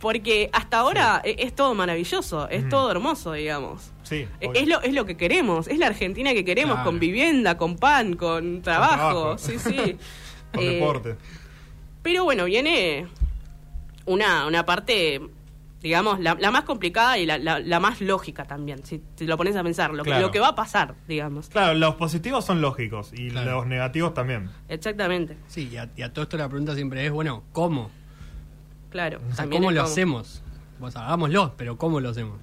porque 0.00 0.50
hasta 0.52 0.78
ahora 0.78 1.20
e- 1.24 1.36
es 1.38 1.54
todo 1.54 1.74
maravilloso, 1.74 2.48
es 2.48 2.68
todo 2.68 2.90
hermoso, 2.90 3.32
digamos. 3.32 3.92
Sí, 4.02 4.26
E-. 4.40 4.50
Es 4.54 4.66
lo, 4.66 4.80
es 4.82 4.92
lo 4.92 5.04
que 5.04 5.16
queremos, 5.16 5.68
es 5.68 5.78
la 5.78 5.86
Argentina 5.86 6.32
que 6.32 6.44
queremos, 6.44 6.74
Claro. 6.74 6.90
con 6.90 6.98
vivienda, 6.98 7.56
con 7.56 7.76
pan, 7.76 8.14
con 8.14 8.62
trabajo, 8.62 8.94
trabajo. 9.36 9.38
sí, 9.38 9.58
sí. 9.58 9.96
Con 10.52 10.62
Eh, 10.64 10.74
deporte. 10.74 11.16
pero 12.02 12.24
bueno, 12.24 12.44
viene 12.44 13.06
una, 14.04 14.46
una 14.46 14.66
parte, 14.66 15.20
digamos, 15.82 16.20
la, 16.20 16.36
la 16.38 16.50
más 16.50 16.62
complicada 16.64 17.18
y 17.18 17.26
la, 17.26 17.38
la- 17.38 17.58
la 17.58 17.80
más 17.80 18.00
lógica 18.00 18.44
también, 18.44 18.84
si, 18.84 19.02
si 19.16 19.26
lo 19.26 19.36
pones 19.36 19.56
a 19.56 19.62
pensar, 19.62 19.92
lo, 19.92 20.04
que- 20.04 20.10
Claro. 20.10 20.26
lo 20.26 20.30
que 20.32 20.38
va 20.40 20.48
a 20.48 20.54
pasar, 20.54 20.94
digamos. 21.08 21.48
Claro, 21.48 21.74
los 21.74 21.96
positivos 21.96 22.44
son 22.44 22.60
lógicos 22.60 23.10
y 23.12 23.30
Claro. 23.30 23.56
los 23.56 23.66
negativos 23.66 24.14
también. 24.14 24.48
Exactamente, 24.68 25.36
Sí, 25.48 25.68
y 25.72 25.76
a, 25.76 25.90
y 25.96 26.02
a 26.02 26.12
todo 26.12 26.22
esto 26.24 26.36
la 26.36 26.48
pregunta 26.48 26.74
siempre 26.74 27.04
es, 27.04 27.10
bueno, 27.12 27.42
¿cómo? 27.52 27.90
claro. 28.90 29.18
O 29.24 29.26
sea, 29.28 29.36
también 29.36 29.62
¿Cómo 29.62 29.70
lo 29.72 29.80
como- 29.82 29.90
hacemos? 29.92 30.42
Pues 30.78 30.96
hagámoslo, 30.96 31.54
pero 31.56 31.76
¿cómo 31.78 32.00
lo 32.00 32.10
hacemos? 32.10 32.38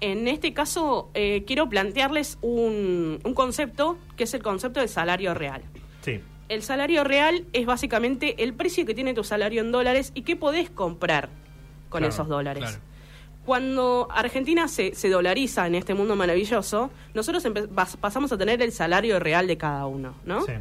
En 0.00 0.28
este 0.28 0.52
caso, 0.52 1.10
eh, 1.14 1.44
quiero 1.46 1.68
plantearles 1.68 2.38
un, 2.42 3.20
un 3.24 3.34
concepto 3.34 3.96
que 4.16 4.24
es 4.24 4.34
el 4.34 4.42
concepto 4.42 4.80
del 4.80 4.88
salario 4.88 5.32
real. 5.34 5.62
Sí. 6.02 6.20
El 6.48 6.62
salario 6.62 7.04
real 7.04 7.44
es 7.54 7.64
básicamente 7.64 8.42
el 8.42 8.52
precio 8.52 8.84
que 8.84 8.94
tiene 8.94 9.14
tu 9.14 9.24
salario 9.24 9.62
en 9.62 9.72
dólares 9.72 10.10
y 10.14 10.22
qué 10.22 10.36
podés 10.36 10.68
comprar 10.68 11.28
con 11.94 12.00
Claro, 12.00 12.12
esos 12.14 12.28
dólares. 12.28 12.64
claro. 12.64 12.78
Cuando 13.44 14.08
Argentina 14.10 14.68
se, 14.68 14.94
se 14.94 15.08
dolariza 15.10 15.66
en 15.66 15.74
este 15.74 15.94
mundo 15.94 16.16
maravilloso, 16.16 16.90
nosotros 17.14 17.46
pasamos 18.00 18.32
a 18.32 18.38
tener 18.38 18.60
el 18.62 18.72
salario 18.72 19.18
real 19.20 19.46
de 19.46 19.56
cada 19.58 19.86
uno, 19.86 20.14
¿no? 20.24 20.42
Sí. 20.46 20.52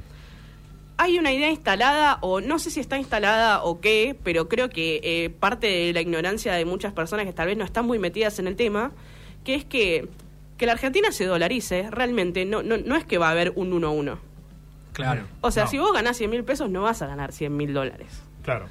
Hay 0.97 1.17
una 1.17 1.31
idea 1.31 1.49
instalada, 1.49 2.17
o 2.21 2.39
no 2.41 2.59
sé 2.59 2.69
si 2.69 2.79
está 2.79 2.97
instalada 2.97 3.63
o 3.63 3.79
qué, 3.81 4.15
pero 4.23 4.47
creo 4.47 4.69
que 4.69 4.99
eh, 5.03 5.29
parte 5.29 5.65
de 5.67 5.93
la 5.93 6.01
ignorancia 6.01 6.53
de 6.53 6.65
muchas 6.65 6.93
personas 6.93 7.25
que 7.25 7.33
tal 7.33 7.47
vez 7.47 7.57
no 7.57 7.63
están 7.63 7.85
muy 7.85 7.99
metidas 7.99 8.37
en 8.39 8.47
el 8.47 8.55
tema, 8.55 8.91
que 9.43 9.55
es 9.55 9.65
que 9.65 10.07
que 10.57 10.67
la 10.67 10.73
Argentina 10.73 11.11
se 11.11 11.25
dolarice 11.25 11.89
realmente 11.89 12.45
no, 12.45 12.61
no, 12.61 12.77
no 12.77 12.95
es 12.95 13.05
que 13.05 13.17
va 13.17 13.27
a 13.29 13.31
haber 13.31 13.53
un 13.55 13.71
1-1. 13.71 14.17
Claro. 14.93 15.23
O 15.41 15.49
sea, 15.49 15.63
No. 15.63 15.69
si 15.71 15.77
vos 15.79 15.91
ganás 15.91 16.15
100 16.17 16.29
mil 16.29 16.43
pesos, 16.43 16.69
no 16.69 16.83
vas 16.83 17.01
a 17.01 17.07
ganar 17.07 17.31
100 17.31 17.57
mil 17.57 17.73
dólares. 17.73 18.21
Claro. 18.43 18.67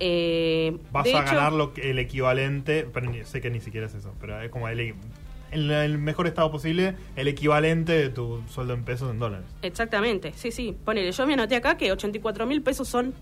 Eh, 0.00 0.78
Vas 0.92 1.04
de 1.04 1.14
a 1.14 1.22
hecho- 1.22 1.34
ganar 1.34 1.52
lo 1.52 1.72
que- 1.74 1.90
el 1.90 1.98
equivalente, 1.98 2.86
pero 2.92 3.10
ni- 3.10 3.24
sé 3.24 3.40
que 3.40 3.50
ni 3.50 3.60
siquiera 3.60 3.86
es 3.86 3.94
eso, 3.94 4.12
pero 4.20 4.40
es 4.40 4.50
como 4.50 4.66
el, 4.68 4.80
en 4.80 5.70
el 5.70 5.98
mejor 5.98 6.26
estado 6.26 6.50
posible, 6.50 6.94
el 7.16 7.28
equivalente 7.28 7.92
de 7.92 8.08
tu 8.08 8.42
sueldo 8.48 8.72
en 8.74 8.84
pesos 8.84 9.10
en 9.10 9.18
dólares. 9.18 9.46
Exactamente, 9.62 10.32
sí, 10.34 10.50
sí. 10.52 10.76
Ponele, 10.84 11.12
yo 11.12 11.26
me 11.26 11.34
anoté 11.34 11.56
acá 11.56 11.76
que 11.76 11.92
84 11.92 12.46
mil 12.46 12.62
pesos 12.62 12.88
son 12.88 13.14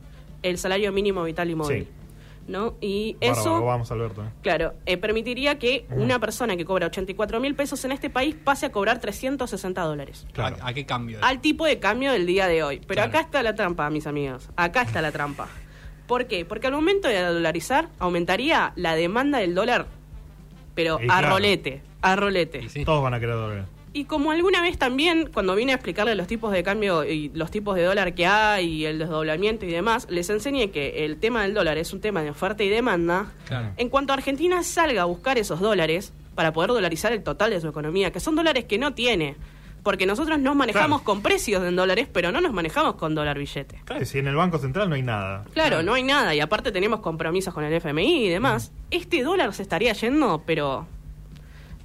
el 0.43 0.57
salario 0.59 0.93
mínimo 0.93 1.25
vital 1.25 1.51
y 1.51 1.55
móvil. 1.55 1.85
Sí. 1.85 1.89
¿No? 2.47 2.77
Y 2.81 3.15
Bárbaro, 3.21 3.41
eso, 3.43 3.63
vamos, 3.65 3.93
Alberto. 3.93 4.25
¿eh? 4.25 4.29
claro, 4.41 4.73
eh, 4.87 4.97
permitiría 4.97 5.59
que 5.59 5.85
una 5.91 6.19
persona 6.19 6.57
que 6.57 6.65
cobra 6.65 6.87
84 6.87 7.41
mil 7.41 7.55
pesos 7.55 7.85
en 7.85 7.93
este 7.93 8.09
país 8.09 8.37
pase 8.43 8.65
a 8.65 8.73
cobrar 8.73 9.01
360 9.01 9.83
dólares. 9.83 10.27
Claro. 10.33 10.57
¿A, 10.63 10.69
a 10.69 10.73
qué 10.73 10.87
cambio? 10.87 11.19
Al 11.21 11.43
tipo 11.43 11.67
de 11.67 11.79
cambio 11.79 12.11
del 12.13 12.25
día 12.25 12.47
de 12.47 12.63
hoy. 12.63 12.79
Pero 12.79 13.03
Claro. 13.03 13.09
acá 13.11 13.21
está 13.21 13.43
la 13.43 13.55
trampa, 13.55 13.91
mis 13.91 14.07
amigos. 14.07 14.49
Acá 14.57 14.81
está 14.81 15.03
la 15.03 15.13
trampa. 15.13 15.47
¿Por 16.09 16.27
qué? 16.27 16.45
Porque 16.45 16.67
al 16.67 16.73
momento 16.73 17.07
de 17.07 17.21
dolarizar 17.23 17.88
aumentaría 17.99 18.73
la 18.77 18.97
demanda 18.97 19.38
del 19.38 19.55
dólar, 19.55 19.87
pero 20.75 20.99
Y 21.00 21.05
a 21.05 21.07
claro. 21.07 21.29
rolete, 21.29 21.83
a 22.03 22.17
rolete. 22.17 22.69
Sí. 22.71 22.85
Todos 22.85 23.03
van 23.03 23.12
a 23.15 23.21
querer 23.21 23.35
dólares. 23.37 23.65
Y 23.93 24.05
como 24.05 24.31
alguna 24.31 24.62
vez 24.62 24.79
también, 24.79 25.29
cuando 25.33 25.55
vine 25.55 25.73
a 25.73 25.75
explicarle 25.75 26.15
los 26.15 26.27
tipos 26.27 26.50
de 26.53 26.62
cambio 26.62 27.05
y 27.05 27.31
los 27.35 27.50
tipos 27.50 27.77
de 27.77 27.83
dólar 27.83 28.15
que 28.15 28.27
hay 28.27 28.67
y 28.69 28.85
el 28.87 28.99
desdoblamiento 28.99 29.67
y 29.67 29.71
demás, 29.71 30.07
les 30.11 30.31
enseñé 30.31 30.71
que 30.71 31.05
el 31.05 31.19
tema 31.19 31.43
del 31.43 31.53
dólar 31.53 31.79
es 31.79 31.93
un 31.93 32.00
tema 32.00 32.23
de 32.23 32.31
oferta 32.31 32.65
y 32.65 32.69
demanda. 32.71 33.33
Claro. 33.47 33.73
En 33.77 33.88
cuanto 33.91 34.12
Argentina 34.15 34.62
salga 34.62 35.03
a 35.03 35.05
buscar 35.05 35.37
esos 35.37 35.61
dólares 35.61 36.12
para 36.35 36.53
poder 36.53 36.71
dolarizar 36.71 37.12
el 37.12 37.23
total 37.23 37.50
de 37.50 37.61
su 37.61 37.69
economía, 37.69 38.12
que 38.12 38.21
son 38.21 38.35
dólares 38.35 38.65
que 38.65 38.79
no 38.79 38.95
tiene, 38.95 39.37
porque 39.88 40.04
nosotros 40.04 40.38
nos 40.38 40.54
manejamos 40.54 40.99
Claro. 41.00 41.04
con 41.04 41.23
precios 41.23 41.64
en 41.64 41.75
dólares, 41.75 42.09
pero 42.12 42.30
no 42.30 42.42
nos 42.42 42.52
manejamos 42.52 42.97
con 42.97 43.14
dólar 43.14 43.38
billete. 43.38 43.80
Claro, 43.87 44.04
si 44.04 44.18
en 44.18 44.26
el 44.28 44.37
Banco 44.37 44.59
Central 44.59 44.90
no 44.90 44.97
hay 44.97 45.02
nada. 45.02 45.45
Claro, 45.54 45.83
no 45.83 45.95
hay 45.95 46.02
nada 46.02 46.35
y 46.35 46.40
aparte 46.40 46.73
tenemos 46.73 47.00
compromisos 47.00 47.54
con 47.54 47.64
el 47.64 47.73
FMI 47.73 48.26
y 48.26 48.28
demás. 48.28 48.71
Este 48.90 49.23
dólar 49.23 49.54
se 49.54 49.62
estaría 49.62 49.95
yendo, 49.95 50.42
pero 50.45 50.87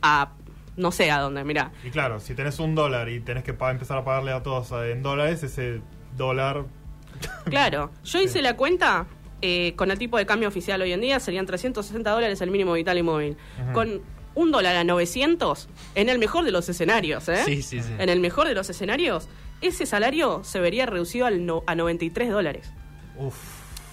a 0.02 0.34
no 0.76 0.92
sé 0.92 1.12
a 1.12 1.20
dónde, 1.20 1.46
mirá. 1.46 1.72
Y 1.86 1.92
claro, 1.92 2.20
si 2.20 2.36
tenés 2.36 2.60
un 2.60 2.76
dólar 2.76 3.08
y 3.08 3.22
tenés 3.22 3.46
que 3.46 3.52
empezar 3.52 4.00
a 4.00 4.04
pagarle 4.04 4.34
a 4.34 4.44
todos 4.44 4.74
eh, 4.74 4.92
en 4.92 5.02
dólares, 5.02 5.42
ese 5.42 5.80
dólar... 6.18 6.66
Claro, 7.46 7.90
yo 8.04 8.20
hice 8.20 8.42
la 8.42 8.58
cuenta 8.58 9.06
eh, 9.42 9.76
con 9.78 9.92
el 9.92 9.98
tipo 9.98 10.18
de 10.18 10.26
cambio 10.26 10.50
oficial 10.50 10.82
hoy 10.82 10.92
en 10.92 11.00
día, 11.00 11.22
serían 11.22 11.46
360 11.46 12.12
dólares 12.12 12.42
el 12.42 12.52
mínimo 12.52 12.74
vital 12.74 12.98
y 12.98 13.02
móvil. 13.04 13.38
Ajá. 13.62 13.72
Con 13.72 14.02
un 14.36 14.52
dólar 14.52 14.76
a 14.76 14.84
900, 14.84 15.68
en 15.96 16.10
el 16.10 16.20
mejor 16.20 16.44
de 16.46 16.52
los 16.52 16.68
escenarios, 16.70 17.28
¿eh? 17.30 17.44
Sí, 17.46 17.62
sí, 17.62 17.82
sí. 17.82 17.92
En 18.00 18.10
el 18.10 18.20
mejor 18.20 18.48
de 18.48 18.56
los 18.56 18.70
escenarios, 18.70 19.28
ese 19.62 19.86
salario 19.86 20.42
se 20.44 20.60
vería 20.60 20.86
reducido 20.86 21.26
al 21.26 21.46
no- 21.46 21.64
a 21.68 21.76
93 21.76 22.30
dólares. 22.32 22.72
Uf. 23.18 23.36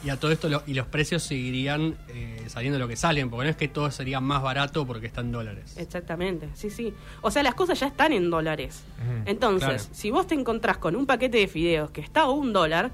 Y 0.03 0.09
a 0.09 0.19
todo 0.19 0.33
esto, 0.33 0.49
lo- 0.49 0.63
y 0.67 0.73
los 0.73 0.87
precios 0.87 1.23
seguirían 1.23 1.95
eh, 2.09 2.43
saliendo 2.47 2.79
lo 2.79 2.89
que 2.89 2.97
salen, 2.97 3.29
porque 3.29 3.45
no 3.45 3.51
es 3.51 3.57
que 3.57 3.69
todo 3.69 3.91
sería 3.91 4.19
más 4.19 4.43
barato 4.43 4.87
porque 4.87 5.07
está 5.07 5.21
en 5.21 5.31
dólares. 5.31 5.75
Exactamente, 5.77 6.49
sí, 6.55 6.71
sí. 6.71 6.95
O 7.21 7.31
sea, 7.31 7.43
las 7.43 7.55
cosas 7.55 7.79
ya 7.79 7.89
están 7.89 8.15
en 8.15 8.31
dólares. 8.31 8.83
Entonces, 9.27 9.69
Claro. 9.69 9.85
si 9.95 10.11
vos 10.11 10.27
te 10.27 10.35
encontrás 10.35 10.79
con 10.79 10.97
un 10.97 11.05
paquete 11.05 11.37
de 11.37 11.49
fideos 11.49 11.91
que 11.91 12.01
está 12.01 12.23
a 12.23 12.31
un 12.31 12.55
dólar, 12.55 12.91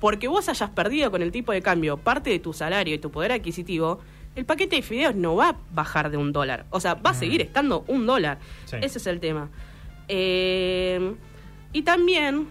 porque 0.00 0.28
vos 0.28 0.48
hayas 0.48 0.70
perdido 0.70 1.10
con 1.10 1.22
el 1.22 1.32
tipo 1.32 1.50
de 1.50 1.60
cambio 1.60 1.96
parte 1.96 2.30
de 2.30 2.38
tu 2.38 2.52
salario 2.52 2.94
y 2.94 2.98
tu 2.98 3.10
poder 3.10 3.32
adquisitivo, 3.32 3.98
el 4.36 4.44
paquete 4.44 4.76
de 4.76 4.82
fideos 4.82 5.14
no 5.14 5.36
va 5.36 5.50
a 5.50 5.56
bajar 5.72 6.10
de 6.10 6.16
un 6.16 6.32
dólar. 6.32 6.64
O 6.70 6.80
sea, 6.80 6.94
va 6.94 7.10
a 7.10 7.14
seguir 7.14 7.40
estando 7.42 7.84
un 7.88 8.06
dólar. 8.06 8.38
Sí. 8.64 8.76
Ese 8.80 8.98
es 8.98 9.06
el 9.06 9.20
tema. 9.20 9.50
Eh, 10.08 11.14
y 11.72 11.82
también 11.82 12.46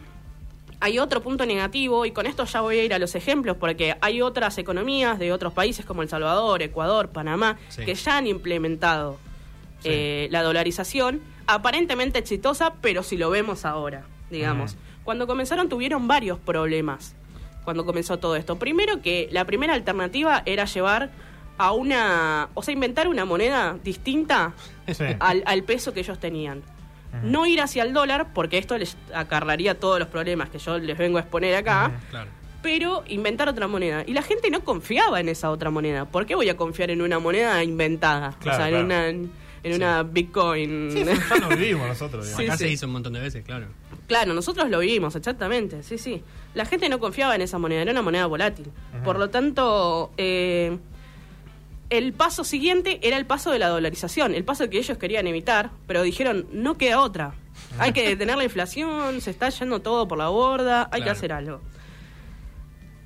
hay 0.79 0.97
otro 0.97 1.21
punto 1.21 1.45
negativo, 1.45 2.05
y 2.05 2.11
con 2.11 2.25
esto 2.25 2.43
ya 2.45 2.61
voy 2.61 2.79
a 2.79 2.83
ir 2.83 2.93
a 2.93 3.00
los 3.00 3.13
ejemplos, 3.13 3.57
porque 3.57 3.95
hay 4.01 4.21
otras 4.21 4.57
economías 4.57 5.19
de 5.19 5.31
otros 5.31 5.53
países 5.53 5.85
como 5.85 6.01
El 6.01 6.09
Salvador, 6.09 6.63
Ecuador, 6.63 7.09
Panamá, 7.09 7.57
Sí. 7.69 7.85
que 7.85 7.93
ya 7.93 8.17
han 8.17 8.25
implementado 8.25 9.17
Sí. 9.79 9.89
eh, 9.91 10.27
la 10.31 10.41
dolarización, 10.41 11.21
aparentemente 11.45 12.17
exitosa, 12.19 12.73
pero 12.81 13.03
si 13.03 13.15
lo 13.17 13.29
vemos 13.29 13.63
ahora, 13.65 14.05
digamos. 14.31 14.75
Cuando 15.03 15.27
comenzaron 15.27 15.69
tuvieron 15.69 16.07
varios 16.07 16.39
problemas, 16.39 17.15
cuando 17.63 17.85
comenzó 17.85 18.17
todo 18.17 18.35
esto. 18.35 18.57
Primero 18.57 19.01
que 19.03 19.27
la 19.31 19.45
primera 19.45 19.73
alternativa 19.75 20.41
era 20.45 20.65
llevar 20.65 21.11
a 21.62 21.72
una, 21.74 22.50
o 22.53 22.63
sea, 22.63 22.74
inventar 22.74 23.08
una 23.08 23.25
moneda 23.25 23.77
distinta 23.84 24.53
Sí. 24.91 25.06
al, 25.20 25.44
al 25.46 25.63
peso 25.63 25.94
que 25.94 26.01
ellos 26.01 26.20
tenían. 26.20 26.62
No 27.24 27.46
ir 27.46 27.60
hacia 27.62 27.84
el 27.84 27.91
dólar, 27.94 28.34
porque 28.34 28.58
esto 28.58 28.77
les 28.77 28.96
acarraría 29.13 29.77
todos 29.80 30.00
los 30.00 30.08
problemas 30.08 30.50
que 30.50 30.60
yo 30.60 30.77
les 30.80 30.98
vengo 30.98 31.18
a 31.18 31.22
exponer 31.22 31.56
acá, 31.56 31.91
Claro. 32.10 32.30
pero 32.62 33.03
inventar 33.08 33.50
otra 33.50 33.68
moneda. 33.68 34.03
Y 34.08 34.13
la 34.13 34.22
gente 34.22 34.50
no 34.50 34.63
confiaba 34.63 35.20
en 35.20 35.27
esa 35.27 35.51
otra 35.51 35.70
moneda. 35.70 36.06
¿Por 36.06 36.25
qué 36.25 36.36
voy 36.36 36.48
a 36.50 36.56
confiar 36.56 36.89
en 36.89 37.01
una 37.01 37.20
moneda 37.20 37.62
inventada? 37.63 38.34
Claro, 38.39 38.58
o 38.58 38.62
sea, 38.62 38.68
claro. 38.70 38.77
en 38.80 38.86
una, 38.86 39.08
en 39.63 39.74
una 39.75 40.03
Bitcoin. 40.03 40.89
Sí, 40.91 41.01
eso 41.01 41.12
ya 41.30 41.36
lo 41.38 41.50
vivimos 41.50 41.88
nosotros. 41.88 42.25
digamos. 42.25 42.38
Sí, 42.46 42.46
Acá 42.48 42.58
sí. 42.58 42.63
se 42.65 42.70
hizo 42.72 42.86
un 42.86 42.94
montón 42.94 43.12
de 43.13 43.20
veces, 43.20 43.44
claro. 43.44 43.68
Claro, 44.08 44.34
nosotros 44.34 44.70
lo 44.70 44.80
vivimos, 44.80 45.15
exactamente, 45.15 45.84
sí, 45.84 45.98
sí. 45.98 46.24
La 46.53 46.65
gente 46.65 46.88
no 46.89 47.00
confiaba 47.00 47.36
en 47.36 47.41
esa 47.41 47.58
moneda, 47.60 47.82
era 47.82 47.91
una 47.91 48.01
moneda 48.01 48.25
volátil. 48.25 48.68
Por 49.06 49.18
lo 49.20 49.30
tanto, 49.30 50.12
eh, 50.18 50.77
el 51.91 52.13
paso 52.13 52.43
siguiente 52.43 53.00
era 53.03 53.17
el 53.17 53.25
paso 53.27 53.51
de 53.51 53.60
la 53.60 53.67
dolarización, 53.67 54.33
el 54.33 54.43
paso 54.43 54.67
que 54.69 54.79
ellos 54.79 54.98
querían 54.98 55.27
evitar, 55.27 55.69
pero 55.86 56.01
dijeron, 56.01 56.48
no 56.51 56.77
queda 56.77 57.00
otra. 57.01 57.36
Hay 57.77 57.91
que 57.93 58.07
detener 58.07 58.38
la 58.38 58.43
inflación, 58.45 59.21
se 59.21 59.29
está 59.29 59.50
yendo 59.50 59.81
todo 59.81 60.07
por 60.07 60.17
la 60.17 60.29
borda, 60.29 60.89
hay 60.91 61.03
que 61.03 61.10
hacer 61.12 61.31
algo. 61.33 61.62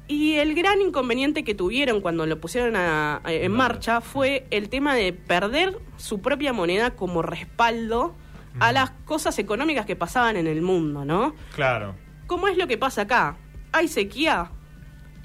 Y 0.08 0.36
el 0.36 0.54
gran 0.54 0.82
inconveniente 0.82 1.44
que 1.44 1.56
tuvieron 1.56 2.00
cuando 2.00 2.28
lo 2.28 2.40
pusieron 2.40 2.76
a- 2.76 3.22
a- 3.24 3.34
en 3.34 3.52
marcha 3.52 4.02
fue 4.02 4.46
el 4.52 4.70
tema 4.70 4.94
de 4.94 5.14
perder 5.14 5.80
su 5.98 6.22
propia 6.22 6.54
moneda 6.54 6.92
como 6.92 7.24
respaldo 7.24 8.14
a 8.60 8.72
las 8.72 8.92
cosas 9.06 9.38
económicas 9.40 9.86
que 9.88 9.96
pasaban 9.96 10.38
en 10.38 10.46
el 10.48 10.62
mundo, 10.62 11.04
¿no? 11.06 11.36
Claro. 11.56 11.96
¿Cómo 12.28 12.48
es 12.48 12.56
lo 12.58 12.68
que 12.68 12.78
pasa 12.78 13.02
acá? 13.02 13.36
Hay 13.72 13.88
sequía, 13.88 14.52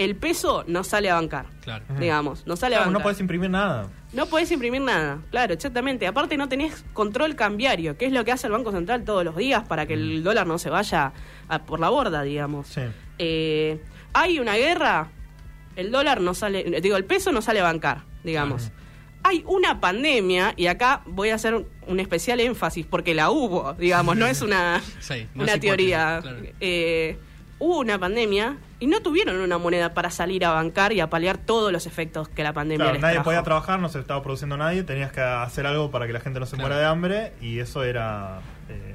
el 0.04 0.16
peso 0.16 0.64
no 0.66 0.82
sale 0.84 1.10
a 1.10 1.14
bancar, 1.14 1.46
Claro. 1.62 1.84
digamos, 1.98 2.46
no 2.46 2.56
sale 2.56 2.76
a 2.76 2.80
bancar. 2.80 2.92
no 2.94 3.00
puedes 3.00 3.20
imprimir 3.20 3.50
nada. 3.50 3.88
No 4.12 4.26
podés 4.26 4.50
imprimir 4.50 4.80
nada, 4.82 5.18
claro, 5.30 5.54
exactamente. 5.54 6.06
Aparte 6.06 6.36
no 6.36 6.48
tenés 6.48 6.84
control 6.92 7.36
cambiario, 7.36 7.96
que 7.96 8.06
es 8.06 8.12
lo 8.12 8.24
que 8.24 8.32
hace 8.32 8.48
el 8.48 8.52
Banco 8.52 8.72
Central 8.72 9.04
todos 9.04 9.24
los 9.24 9.36
días 9.36 9.62
para 9.68 9.86
que 9.86 9.94
el 9.94 10.24
dólar 10.24 10.46
no 10.48 10.58
se 10.58 10.68
vaya 10.70 11.12
a- 11.48 11.58
por 11.62 11.78
la 11.78 11.90
borda, 11.90 12.22
digamos. 12.22 12.66
Sí. 12.66 12.80
Eh, 13.18 13.80
hay 14.12 14.38
una 14.40 14.56
guerra, 14.56 15.08
el 15.76 15.92
dólar 15.92 16.20
no 16.20 16.34
sale, 16.34 16.80
digo, 16.80 16.96
el 16.96 17.04
peso 17.04 17.30
no 17.30 17.40
sale 17.40 17.60
a 17.60 17.64
bancar, 17.64 18.02
digamos. 18.24 18.72
Hay 19.22 19.44
una 19.46 19.80
pandemia, 19.80 20.54
y 20.56 20.66
acá 20.66 21.02
voy 21.06 21.28
a 21.28 21.34
hacer 21.36 21.64
un 21.86 22.00
especial 22.00 22.40
énfasis, 22.40 22.86
porque 22.86 23.14
la 23.14 23.30
hubo, 23.30 23.74
digamos, 23.74 24.16
no 24.16 24.26
es 24.26 24.40
una, 24.42 24.80
Sí, 24.98 25.26
no 25.34 25.42
una 25.44 25.52
hipótesis, 25.52 25.60
teoría. 25.60 26.18
claro. 26.22 26.38
Eh, 26.58 27.18
hubo 27.58 27.78
una 27.80 27.98
pandemia 27.98 28.56
y 28.80 28.86
no 28.86 29.00
tuvieron 29.00 29.36
una 29.40 29.58
moneda 29.58 29.94
para 29.94 30.10
salir 30.10 30.44
a 30.44 30.50
bancar 30.50 30.92
y 30.92 31.00
a 31.00 31.08
paliar 31.10 31.38
todos 31.38 31.70
los 31.72 31.86
efectos 31.86 32.28
que 32.28 32.42
la 32.42 32.52
pandemia 32.52 32.78
Claro, 32.86 32.92
les 32.94 33.02
nadie 33.02 33.14
trajo. 33.14 33.24
podía 33.26 33.42
trabajar, 33.42 33.78
no 33.78 33.88
se 33.88 34.00
estaba 34.00 34.22
produciendo 34.22 34.56
nadie, 34.56 34.82
tenías 34.82 35.12
que 35.12 35.20
hacer 35.20 35.66
algo 35.66 35.90
para 35.90 36.06
que 36.06 36.12
la 36.12 36.20
gente 36.20 36.40
no 36.40 36.46
se 36.46 36.56
Claro. 36.56 36.68
muera 36.70 36.80
de 36.80 36.86
hambre 36.88 37.32
y 37.40 37.58
eso 37.60 37.84
era 37.84 38.40
eh, 38.68 38.94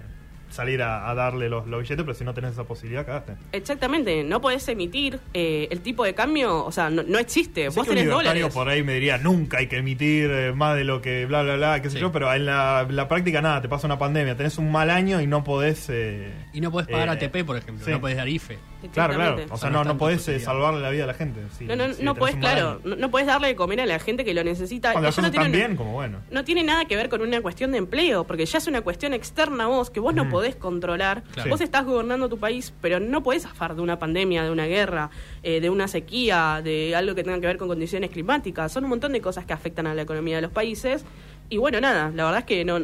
salir 0.50 0.82
a, 0.84 1.10
a 1.10 1.16
darle 1.16 1.50
los, 1.50 1.68
los 1.68 1.82
billetes, 1.82 2.04
pero 2.06 2.14
si 2.16 2.24
no 2.24 2.34
tenés 2.34 2.54
esa 2.54 2.64
posibilidad, 2.64 3.06
cagaste. 3.06 3.34
Exactamente, 3.52 4.24
no 4.24 4.40
podés 4.40 4.66
emitir 4.70 5.20
eh, 5.34 5.68
el 5.70 5.82
tipo 5.82 6.06
de 6.06 6.14
cambio, 6.14 6.64
o 6.64 6.72
sea, 6.72 6.90
no, 6.90 7.04
no 7.04 7.20
existe. 7.20 7.66
Vos 7.68 7.74
que 7.76 7.80
un 7.82 7.88
tenés 7.88 8.04
libertario 8.06 8.32
dólares. 8.44 8.54
por 8.54 8.70
ahí 8.70 8.82
me 8.82 8.94
diría, 8.94 9.18
nunca 9.18 9.58
hay 9.58 9.68
que 9.68 9.78
emitir 9.80 10.32
eh, 10.32 10.54
más 10.54 10.78
de 10.78 10.86
lo 10.86 11.02
que 11.02 11.26
bla, 11.26 11.44
bla, 11.44 11.58
bla, 11.58 11.82
qué 11.82 11.90
sé 11.90 11.96
Sí. 11.98 12.02
yo, 12.02 12.12
pero 12.14 12.34
en 12.34 12.46
la, 12.46 12.88
la 12.90 13.08
práctica 13.10 13.42
nada, 13.42 13.62
te 13.62 13.68
pasa 13.68 13.86
una 13.86 14.00
pandemia, 14.00 14.38
tenés 14.38 14.58
un 14.58 14.72
mal 14.72 14.90
año 14.90 15.20
y 15.20 15.28
no 15.28 15.44
podés... 15.44 15.88
eh, 15.90 16.32
Y 16.54 16.62
no 16.62 16.72
podés 16.72 16.88
pagar 16.88 17.10
eh, 17.10 17.26
ATP, 17.26 17.46
por 17.46 17.58
ejemplo. 17.58 17.84
sí. 17.84 17.92
No 17.92 18.00
podés 18.00 18.16
dar 18.16 18.30
IFE. 18.30 18.58
Claro, 18.94 19.14
claro. 19.16 19.38
O 19.50 19.58
sea, 19.58 19.70
No 19.70 19.84
no, 19.84 19.98
podés 19.98 20.28
eh, 20.28 20.40
salvarle 20.40 20.82
la 20.82 20.90
vida 20.90 21.04
a 21.04 21.08
la 21.08 21.14
gente. 21.14 21.42
si- 21.58 21.66
No, 21.66 21.76
no, 21.76 21.94
si 21.94 22.04
no 22.04 22.16
podés, 22.16 22.36
claro, 22.36 22.80
no, 22.84 22.96
no 22.96 23.12
podés 23.12 23.28
darle 23.28 23.48
de 23.48 23.56
comer 23.56 23.82
a 23.82 23.86
la 23.86 24.00
gente 24.00 24.24
que 24.26 24.34
lo 24.34 24.44
necesita. 24.44 24.92
Cuando 24.92 25.08
las 25.08 25.14
Eso 25.16 25.22
no 25.22 25.28
están 25.28 25.52
bien, 25.52 25.76
como 25.76 25.94
bueno. 25.94 26.20
no 26.32 26.44
tiene 26.44 26.64
nada 26.64 26.86
que 26.86 26.96
ver 26.96 27.10
con 27.10 27.22
una 27.22 27.42
cuestión 27.42 27.72
de 27.72 27.78
empleo, 27.80 28.24
porque 28.26 28.46
ya 28.46 28.58
es 28.58 28.68
una 28.68 28.82
cuestión 28.82 29.14
externa 29.14 29.66
a 29.66 29.68
vos 29.68 29.90
que 29.90 30.00
vos 30.00 30.14
no 30.14 30.30
podés 30.30 30.56
controlar. 30.56 31.24
Claro. 31.34 31.50
Vos 31.50 31.62
estás 31.62 31.86
gobernando 31.86 32.30
tu 32.30 32.38
país, 32.38 32.74
pero 32.82 33.00
no 33.00 33.24
podés 33.24 33.44
zafar 33.44 33.76
de 33.76 33.82
una 33.82 34.00
pandemia, 34.00 34.44
de 34.44 34.52
una 34.52 34.66
guerra, 34.66 35.10
eh, 35.44 35.60
de 35.62 35.70
una 35.70 35.88
sequía, 35.88 36.62
de 36.64 36.96
algo 36.96 37.16
que 37.16 37.24
tenga 37.24 37.40
que 37.40 37.48
ver 37.48 37.58
con 37.58 37.68
condiciones 37.68 38.10
climáticas. 38.10 38.72
Son 38.72 38.84
un 38.84 38.90
montón 38.92 39.14
de 39.14 39.22
cosas 39.22 39.46
que 39.46 39.54
afectan 39.54 39.88
a 39.88 39.94
la 39.96 40.02
economía 40.04 40.36
de 40.38 40.42
los 40.44 40.52
países. 40.52 41.06
Y 41.50 41.58
bueno, 41.58 41.80
nada, 41.80 42.12
la 42.14 42.24
verdad 42.26 42.40
es 42.40 42.46
que 42.46 42.66
no 42.66 42.80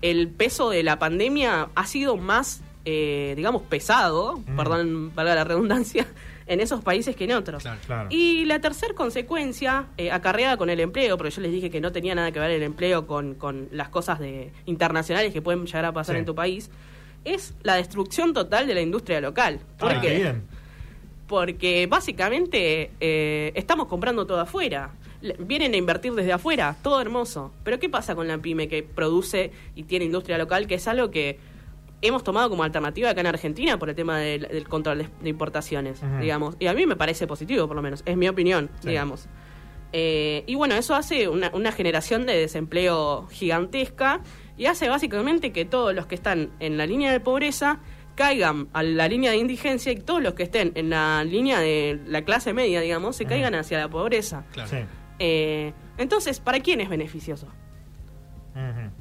el 0.00 0.28
peso 0.28 0.70
de 0.70 0.82
la 0.82 0.98
pandemia 0.98 1.68
ha 1.74 1.86
sido 1.86 2.16
más, 2.16 2.62
eh, 2.90 3.34
digamos, 3.36 3.60
pesado, 3.62 4.38
Mm. 4.46 4.56
perdón, 4.56 5.12
valga 5.14 5.34
la 5.34 5.44
redundancia, 5.44 6.06
en 6.46 6.60
esos 6.60 6.82
países 6.82 7.14
que 7.14 7.24
en 7.24 7.32
otros. 7.32 7.62
Claro. 7.62 7.80
Claro. 7.86 8.08
Y 8.10 8.46
la 8.46 8.60
tercera 8.60 8.94
consecuencia, 8.94 9.88
eh, 9.98 10.10
acarreada 10.10 10.56
con 10.56 10.70
el 10.70 10.80
empleo, 10.80 11.18
porque 11.18 11.30
yo 11.30 11.42
les 11.42 11.52
dije 11.52 11.68
que 11.68 11.82
no 11.82 11.92
tenía 11.92 12.14
nada 12.14 12.32
que 12.32 12.40
ver 12.40 12.50
el 12.50 12.62
empleo 12.62 13.06
con, 13.06 13.34
con 13.34 13.68
las 13.72 13.90
cosas 13.90 14.18
de, 14.20 14.50
internacionales 14.64 15.34
que 15.34 15.42
pueden 15.42 15.66
llegar 15.66 15.84
a 15.84 15.92
pasar 15.92 16.14
Sí. 16.14 16.20
en 16.20 16.24
tu 16.24 16.34
país, 16.34 16.70
es 17.26 17.52
la 17.62 17.74
destrucción 17.74 18.32
total 18.32 18.66
de 18.66 18.72
la 18.74 18.80
industria 18.80 19.20
local. 19.20 19.60
¿Por 19.78 19.92
Ah, 19.92 20.00
qué? 20.00 20.08
qué 20.08 20.14
bien. 20.16 20.42
Porque 21.26 21.86
básicamente 21.86 22.90
eh, 23.00 23.52
estamos 23.54 23.86
comprando 23.86 24.26
todo 24.26 24.40
afuera. 24.40 24.92
Vienen 25.40 25.74
a 25.74 25.76
invertir 25.76 26.14
desde 26.14 26.32
afuera, 26.32 26.76
todo 26.82 27.00
hermoso. 27.02 27.52
Pero 27.64 27.78
¿qué 27.78 27.90
pasa 27.90 28.14
con 28.14 28.28
la 28.28 28.38
pyme 28.38 28.66
que 28.68 28.82
produce 28.82 29.50
y 29.74 29.82
tiene 29.82 30.06
industria 30.06 30.38
local? 30.38 30.66
Que 30.66 30.76
es 30.76 30.88
algo 30.88 31.10
que 31.10 31.38
hemos 32.02 32.22
tomado 32.24 32.48
como 32.50 32.62
alternativa 32.62 33.10
acá 33.10 33.20
en 33.20 33.26
Argentina 33.26 33.78
por 33.78 33.88
el 33.88 33.94
tema 33.94 34.18
del, 34.18 34.42
del 34.42 34.68
control 34.68 35.08
de, 35.20 35.28
importaciones, 35.28 36.00
digamos. 36.20 36.56
Y 36.58 36.66
a 36.66 36.74
mí 36.74 36.86
me 36.86 36.96
parece 36.96 37.26
positivo, 37.26 37.66
por 37.66 37.76
lo 37.76 37.82
menos. 37.82 38.02
Es 38.06 38.16
mi 38.16 38.28
opinión, 38.28 38.70
Sí. 38.80 38.88
digamos. 38.88 39.28
Eh, 39.92 40.44
y 40.46 40.54
bueno, 40.54 40.74
eso 40.74 40.94
hace 40.94 41.28
una, 41.28 41.50
una 41.54 41.72
generación 41.72 42.26
de 42.26 42.36
desempleo 42.36 43.26
gigantesca 43.30 44.20
y 44.56 44.66
hace 44.66 44.88
básicamente 44.88 45.50
que 45.50 45.64
todos 45.64 45.94
los 45.94 46.06
que 46.06 46.14
están 46.14 46.50
en 46.60 46.76
la 46.76 46.84
línea 46.86 47.10
de 47.10 47.20
pobreza 47.20 47.80
caigan 48.14 48.68
a 48.72 48.82
la 48.82 49.08
línea 49.08 49.30
de 49.30 49.38
indigencia 49.38 49.92
y 49.92 49.96
todos 49.96 50.20
los 50.22 50.34
que 50.34 50.42
estén 50.42 50.72
en 50.74 50.90
la 50.90 51.24
línea 51.24 51.60
de 51.60 52.00
la 52.06 52.22
clase 52.22 52.52
media, 52.52 52.80
digamos, 52.80 53.16
se 53.16 53.24
caigan 53.24 53.54
hacia 53.54 53.78
la 53.78 53.88
pobreza. 53.88 54.44
Claro. 54.52 54.68
Sí. 54.68 54.76
Eh, 55.20 55.72
entonces, 55.96 56.40
¿para 56.40 56.60
quién 56.60 56.80
es 56.80 56.88
beneficioso? 56.88 57.46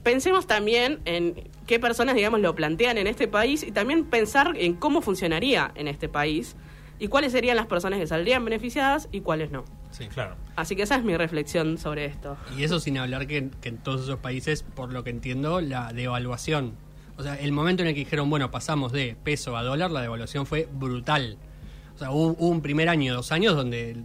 Pensemos 0.04 0.46
también 0.46 1.00
en 1.06 1.50
qué 1.66 1.80
personas, 1.80 2.16
digamos, 2.16 2.40
lo 2.42 2.54
plantean 2.54 2.98
en 2.98 3.08
este 3.08 3.28
país 3.28 3.64
y 3.64 3.72
también 3.72 4.06
pensar 4.06 4.54
en 4.58 4.76
cómo 4.76 5.02
funcionaría 5.02 5.72
en 5.76 5.88
este 5.88 6.08
país 6.08 6.56
y 7.00 7.08
cuáles 7.08 7.32
serían 7.32 7.56
las 7.58 7.66
personas 7.66 8.00
que 8.00 8.08
saldrían 8.08 8.44
beneficiadas 8.46 9.10
y 9.12 9.22
cuáles 9.22 9.52
no. 9.52 9.66
Sí. 9.92 10.08
Claro. 10.08 10.36
Así 10.56 10.76
que 10.76 10.84
esa 10.84 10.96
es 10.96 11.04
mi 11.04 11.16
reflexión 11.18 11.78
sobre 11.78 12.06
esto. 12.06 12.38
Y 12.58 12.64
eso 12.64 12.80
sin 12.80 12.98
hablar 12.98 13.28
que, 13.28 13.50
que 13.62 13.70
en 13.70 13.78
todos 13.78 14.02
esos 14.02 14.20
países, 14.20 14.64
por 14.64 14.94
lo 14.94 15.04
que 15.04 15.10
entiendo, 15.10 15.62
la 15.62 15.92
devaluación. 15.94 16.74
O 17.18 17.24
sea, 17.24 17.36
el 17.36 17.52
momento 17.52 17.82
en 17.82 17.90
el 17.90 17.94
que 17.96 18.02
dijeron, 18.02 18.30
bueno, 18.30 18.52
pasamos 18.52 18.92
de 18.92 19.16
peso 19.24 19.58
a 19.58 19.64
dólar, 19.64 19.92
la 19.92 20.02
devaluación 20.02 20.46
fue 20.46 20.68
brutal. 20.72 21.38
O 21.96 21.98
sea, 21.98 22.12
hubo, 22.12 22.36
hubo 22.38 22.50
un 22.50 22.62
primer 22.62 22.90
año, 22.90 23.16
dos 23.16 23.32
años, 23.32 23.56
donde 23.56 24.04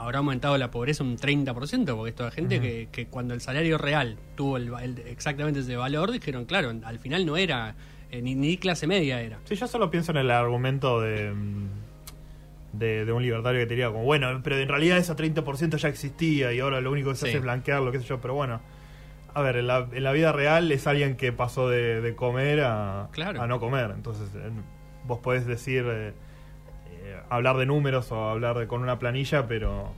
habrá 0.00 0.18
aumentado 0.18 0.56
la 0.58 0.70
pobreza 0.70 1.04
un 1.04 1.16
30%, 1.16 1.94
porque 1.94 2.10
es 2.10 2.16
toda 2.16 2.30
gente 2.30 2.60
que, 2.60 2.88
que 2.90 3.06
cuando 3.06 3.34
el 3.34 3.40
salario 3.40 3.78
real 3.78 4.16
tuvo 4.36 4.56
el, 4.56 4.72
el- 4.82 4.98
exactamente 5.06 5.60
ese 5.60 5.76
valor, 5.76 6.10
dijeron, 6.10 6.44
claro, 6.44 6.72
al 6.84 6.98
final 6.98 7.26
no 7.26 7.36
era, 7.36 7.74
eh, 8.10 8.22
ni, 8.22 8.34
ni 8.34 8.56
clase 8.56 8.86
media 8.86 9.20
era. 9.20 9.38
Sí, 9.44 9.54
yo 9.56 9.66
solo 9.66 9.90
pienso 9.90 10.10
en 10.12 10.18
el 10.18 10.30
argumento 10.30 11.00
de, 11.00 11.30
mm, 11.32 11.68
de, 12.72 13.04
de 13.04 13.12
un 13.12 13.22
libertario 13.22 13.60
que 13.60 13.66
te 13.66 13.74
diría 13.74 13.88
como, 13.90 14.04
bueno, 14.04 14.40
pero 14.42 14.58
en 14.58 14.68
realidad 14.68 14.98
ese 14.98 15.14
30% 15.14 15.76
ya 15.76 15.88
existía 15.88 16.52
y 16.52 16.60
ahora 16.60 16.80
lo 16.80 16.90
único 16.92 17.10
que 17.10 17.16
se 17.16 17.22
Sí. 17.22 17.28
hace 17.28 17.36
es 17.38 17.42
blanquearlo, 17.42 17.90
qué 17.92 17.98
sé 17.98 18.04
yo, 18.06 18.20
pero 18.20 18.34
bueno. 18.34 18.60
A 19.32 19.42
ver, 19.42 19.56
en 19.58 19.68
la, 19.68 19.86
en 19.92 20.02
la 20.02 20.10
vida 20.12 20.32
real 20.32 20.72
es 20.72 20.86
alguien 20.88 21.16
que 21.16 21.32
pasó 21.32 21.68
de, 21.68 22.00
de 22.00 22.14
comer 22.16 22.62
a, 22.62 23.08
Claro. 23.12 23.40
a 23.40 23.46
no 23.46 23.60
comer. 23.60 23.92
Entonces, 23.94 24.28
eh, 24.34 24.50
vos 25.04 25.20
podés 25.20 25.46
decir, 25.46 25.84
eh, 25.88 26.12
hablar 27.30 27.56
de 27.56 27.66
números 27.66 28.12
o 28.12 28.28
hablar 28.28 28.58
de, 28.58 28.66
con 28.66 28.82
una 28.82 28.98
planilla, 28.98 29.46
pero 29.46 29.92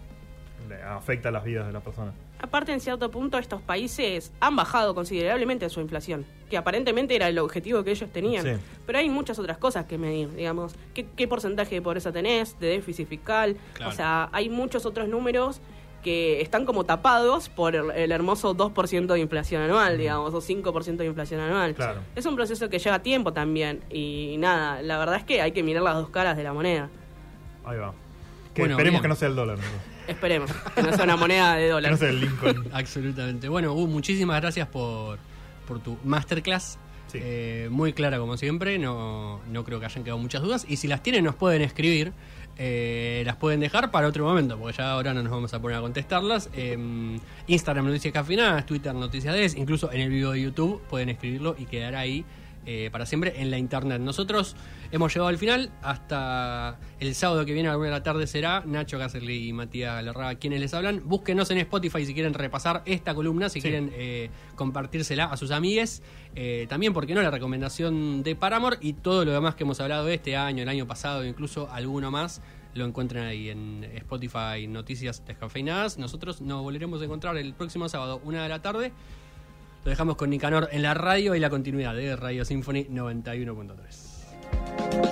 le 0.68 0.80
afecta 0.82 1.30
las 1.30 1.42
vidas 1.42 1.66
de 1.66 1.72
las 1.72 1.82
personas. 1.82 2.14
Aparte, 2.38 2.72
en 2.72 2.80
cierto 2.80 3.10
punto, 3.10 3.38
estos 3.38 3.62
países 3.62 4.32
han 4.40 4.56
bajado 4.56 4.94
considerablemente 4.94 5.68
su 5.70 5.80
inflación, 5.80 6.26
que 6.50 6.56
aparentemente 6.56 7.14
era 7.14 7.28
el 7.28 7.38
objetivo 7.38 7.84
que 7.84 7.92
ellos 7.92 8.10
tenían. 8.12 8.44
Sí. 8.44 8.50
Pero 8.84 8.98
hay 8.98 9.08
muchas 9.08 9.38
otras 9.38 9.58
cosas 9.58 9.86
que 9.86 9.96
medir, 9.96 10.34
digamos. 10.34 10.74
¿Qué, 10.92 11.06
qué 11.16 11.28
porcentaje 11.28 11.76
de 11.76 11.82
pobreza 11.82 12.12
tenés, 12.12 12.58
de 12.58 12.68
déficit 12.68 13.08
fiscal? 13.08 13.56
Claro. 13.74 13.92
O 13.92 13.94
sea, 13.94 14.28
hay 14.32 14.48
muchos 14.48 14.84
otros 14.86 15.08
números 15.08 15.60
que 16.02 16.40
están 16.40 16.66
como 16.66 16.84
tapados 16.84 17.48
por 17.48 17.76
el, 17.76 17.92
el 17.92 18.10
hermoso 18.10 18.56
2% 18.56 19.06
de 19.06 19.20
inflación 19.20 19.62
anual, 19.62 19.96
digamos, 19.96 20.34
o 20.34 20.40
5% 20.40 20.96
de 20.96 21.06
inflación 21.06 21.40
anual. 21.40 21.74
Claro. 21.74 22.00
Es 22.16 22.26
un 22.26 22.34
proceso 22.34 22.68
que 22.68 22.80
lleva 22.80 22.98
tiempo 22.98 23.32
también 23.32 23.84
y 23.88 24.34
nada, 24.38 24.82
la 24.82 24.98
verdad 24.98 25.16
es 25.16 25.24
que 25.24 25.40
hay 25.40 25.52
que 25.52 25.62
mirar 25.62 25.84
las 25.84 25.94
dos 25.94 26.10
caras 26.10 26.36
de 26.36 26.42
la 26.42 26.52
moneda. 26.52 26.90
Ahí 27.64 27.78
va. 27.78 27.92
Que 28.54 28.62
Bueno, 28.62 28.74
esperemos 28.74 29.00
bien. 29.00 29.02
que 29.02 29.08
no 29.08 29.14
sea 29.16 29.28
el 29.28 29.36
dólar. 29.36 29.58
Esperemos 30.06 30.50
que 30.74 30.82
no 30.82 30.92
sea 30.92 31.04
una 31.04 31.16
moneda 31.16 31.54
de 31.54 31.62
Que 31.66 31.68
dólar. 31.70 31.92
no 31.92 31.96
sea 31.96 32.08
el 32.10 32.20
Lincoln. 32.20 32.68
Absolutamente. 32.72 33.48
Bueno, 33.48 33.72
Hugo, 33.72 33.86
muchísimas 33.86 34.40
gracias 34.40 34.68
por, 34.68 35.18
por 35.66 35.80
tu 35.80 35.96
masterclass. 36.04 36.78
Sí. 37.08 37.18
Eh, 37.20 37.68
muy 37.70 37.92
clara 37.92 38.18
como 38.18 38.36
siempre, 38.38 38.78
no, 38.78 39.40
no 39.50 39.64
creo 39.64 39.78
que 39.80 39.86
hayan 39.86 40.02
quedado 40.02 40.18
muchas 40.18 40.42
dudas. 40.42 40.64
Y 40.68 40.76
si 40.76 40.88
las 40.88 41.02
tienen 41.02 41.24
nos 41.24 41.34
pueden 41.34 41.60
escribir, 41.62 42.12
eh, 42.58 43.22
las 43.26 43.36
pueden 43.36 43.60
dejar 43.60 43.90
para 43.90 44.06
otro 44.08 44.24
momento, 44.24 44.58
porque 44.58 44.76
ya 44.78 44.90
ahora 44.92 45.12
no 45.14 45.22
nos 45.22 45.30
vamos 45.32 45.52
a 45.54 45.60
poner 45.60 45.78
a 45.78 45.80
contestarlas. 45.80 46.48
Eh, 46.54 47.18
Instagram 47.46 47.86
Noticias 47.86 48.12
Cafinadas, 48.14 48.64
Twitter 48.66 48.94
Noticias 48.94 49.34
10, 49.34 49.56
incluso 49.56 49.92
en 49.92 50.00
el 50.00 50.10
video 50.10 50.32
de 50.32 50.40
YouTube 50.42 50.80
pueden 50.88 51.10
escribirlo 51.10 51.54
y 51.58 51.66
quedará 51.66 52.00
ahí 52.00 52.24
eh, 52.66 52.88
para 52.92 53.06
siempre 53.06 53.40
en 53.40 53.50
la 53.50 53.58
internet. 53.58 54.00
Nosotros 54.00 54.56
hemos 54.90 55.12
llegado 55.12 55.28
al 55.28 55.38
final, 55.38 55.70
hasta 55.82 56.78
el 57.00 57.14
sábado 57.14 57.44
que 57.44 57.52
viene 57.52 57.68
a 57.68 57.72
la 57.72 57.78
una 57.78 57.86
de 57.86 57.92
la 57.92 58.02
tarde 58.02 58.26
será 58.26 58.62
Nacho 58.66 58.98
Cáceres 58.98 59.28
y 59.28 59.52
Matías 59.52 59.94
Galerraga 59.94 60.34
quienes 60.36 60.60
les 60.60 60.72
hablan. 60.74 61.02
Búsquenos 61.04 61.50
en 61.50 61.58
Spotify 61.58 62.04
si 62.06 62.14
quieren 62.14 62.34
repasar 62.34 62.82
esta 62.86 63.14
columna, 63.14 63.48
si 63.48 63.60
Sí. 63.60 63.68
quieren 63.68 63.90
eh, 63.94 64.30
compartírsela 64.54 65.24
a 65.24 65.36
sus 65.36 65.50
amigues. 65.50 66.02
Eh, 66.34 66.66
también, 66.68 66.92
¿por 66.92 67.06
qué 67.06 67.14
no? 67.14 67.22
La 67.22 67.30
recomendación 67.30 68.22
de 68.22 68.36
Paramore 68.36 68.78
y 68.80 68.92
todo 68.94 69.24
lo 69.24 69.32
demás 69.32 69.54
que 69.54 69.64
hemos 69.64 69.80
hablado 69.80 70.08
este 70.08 70.36
año, 70.36 70.62
el 70.62 70.68
año 70.68 70.86
pasado, 70.86 71.24
incluso 71.24 71.70
alguno 71.70 72.10
más. 72.10 72.40
Lo 72.74 72.86
encuentran 72.86 73.26
ahí 73.26 73.50
en 73.50 73.84
Spotify 73.96 74.66
Noticias 74.66 75.22
Descafeinadas. 75.26 75.98
Nosotros 75.98 76.40
nos 76.40 76.62
volveremos 76.62 77.02
a 77.02 77.04
encontrar 77.04 77.36
el 77.36 77.52
próximo 77.52 77.86
sábado, 77.88 78.20
una 78.24 78.42
de 78.42 78.48
la 78.48 78.62
tarde. 78.62 78.92
Lo 79.84 79.90
dejamos 79.90 80.16
con 80.16 80.30
Nicanor 80.30 80.68
en 80.70 80.82
la 80.82 80.94
radio 80.94 81.34
y 81.34 81.40
la 81.40 81.50
continuidad 81.50 81.94
de 81.94 82.14
Radio 82.14 82.44
Symphony 82.44 82.84
91.3. 82.84 85.11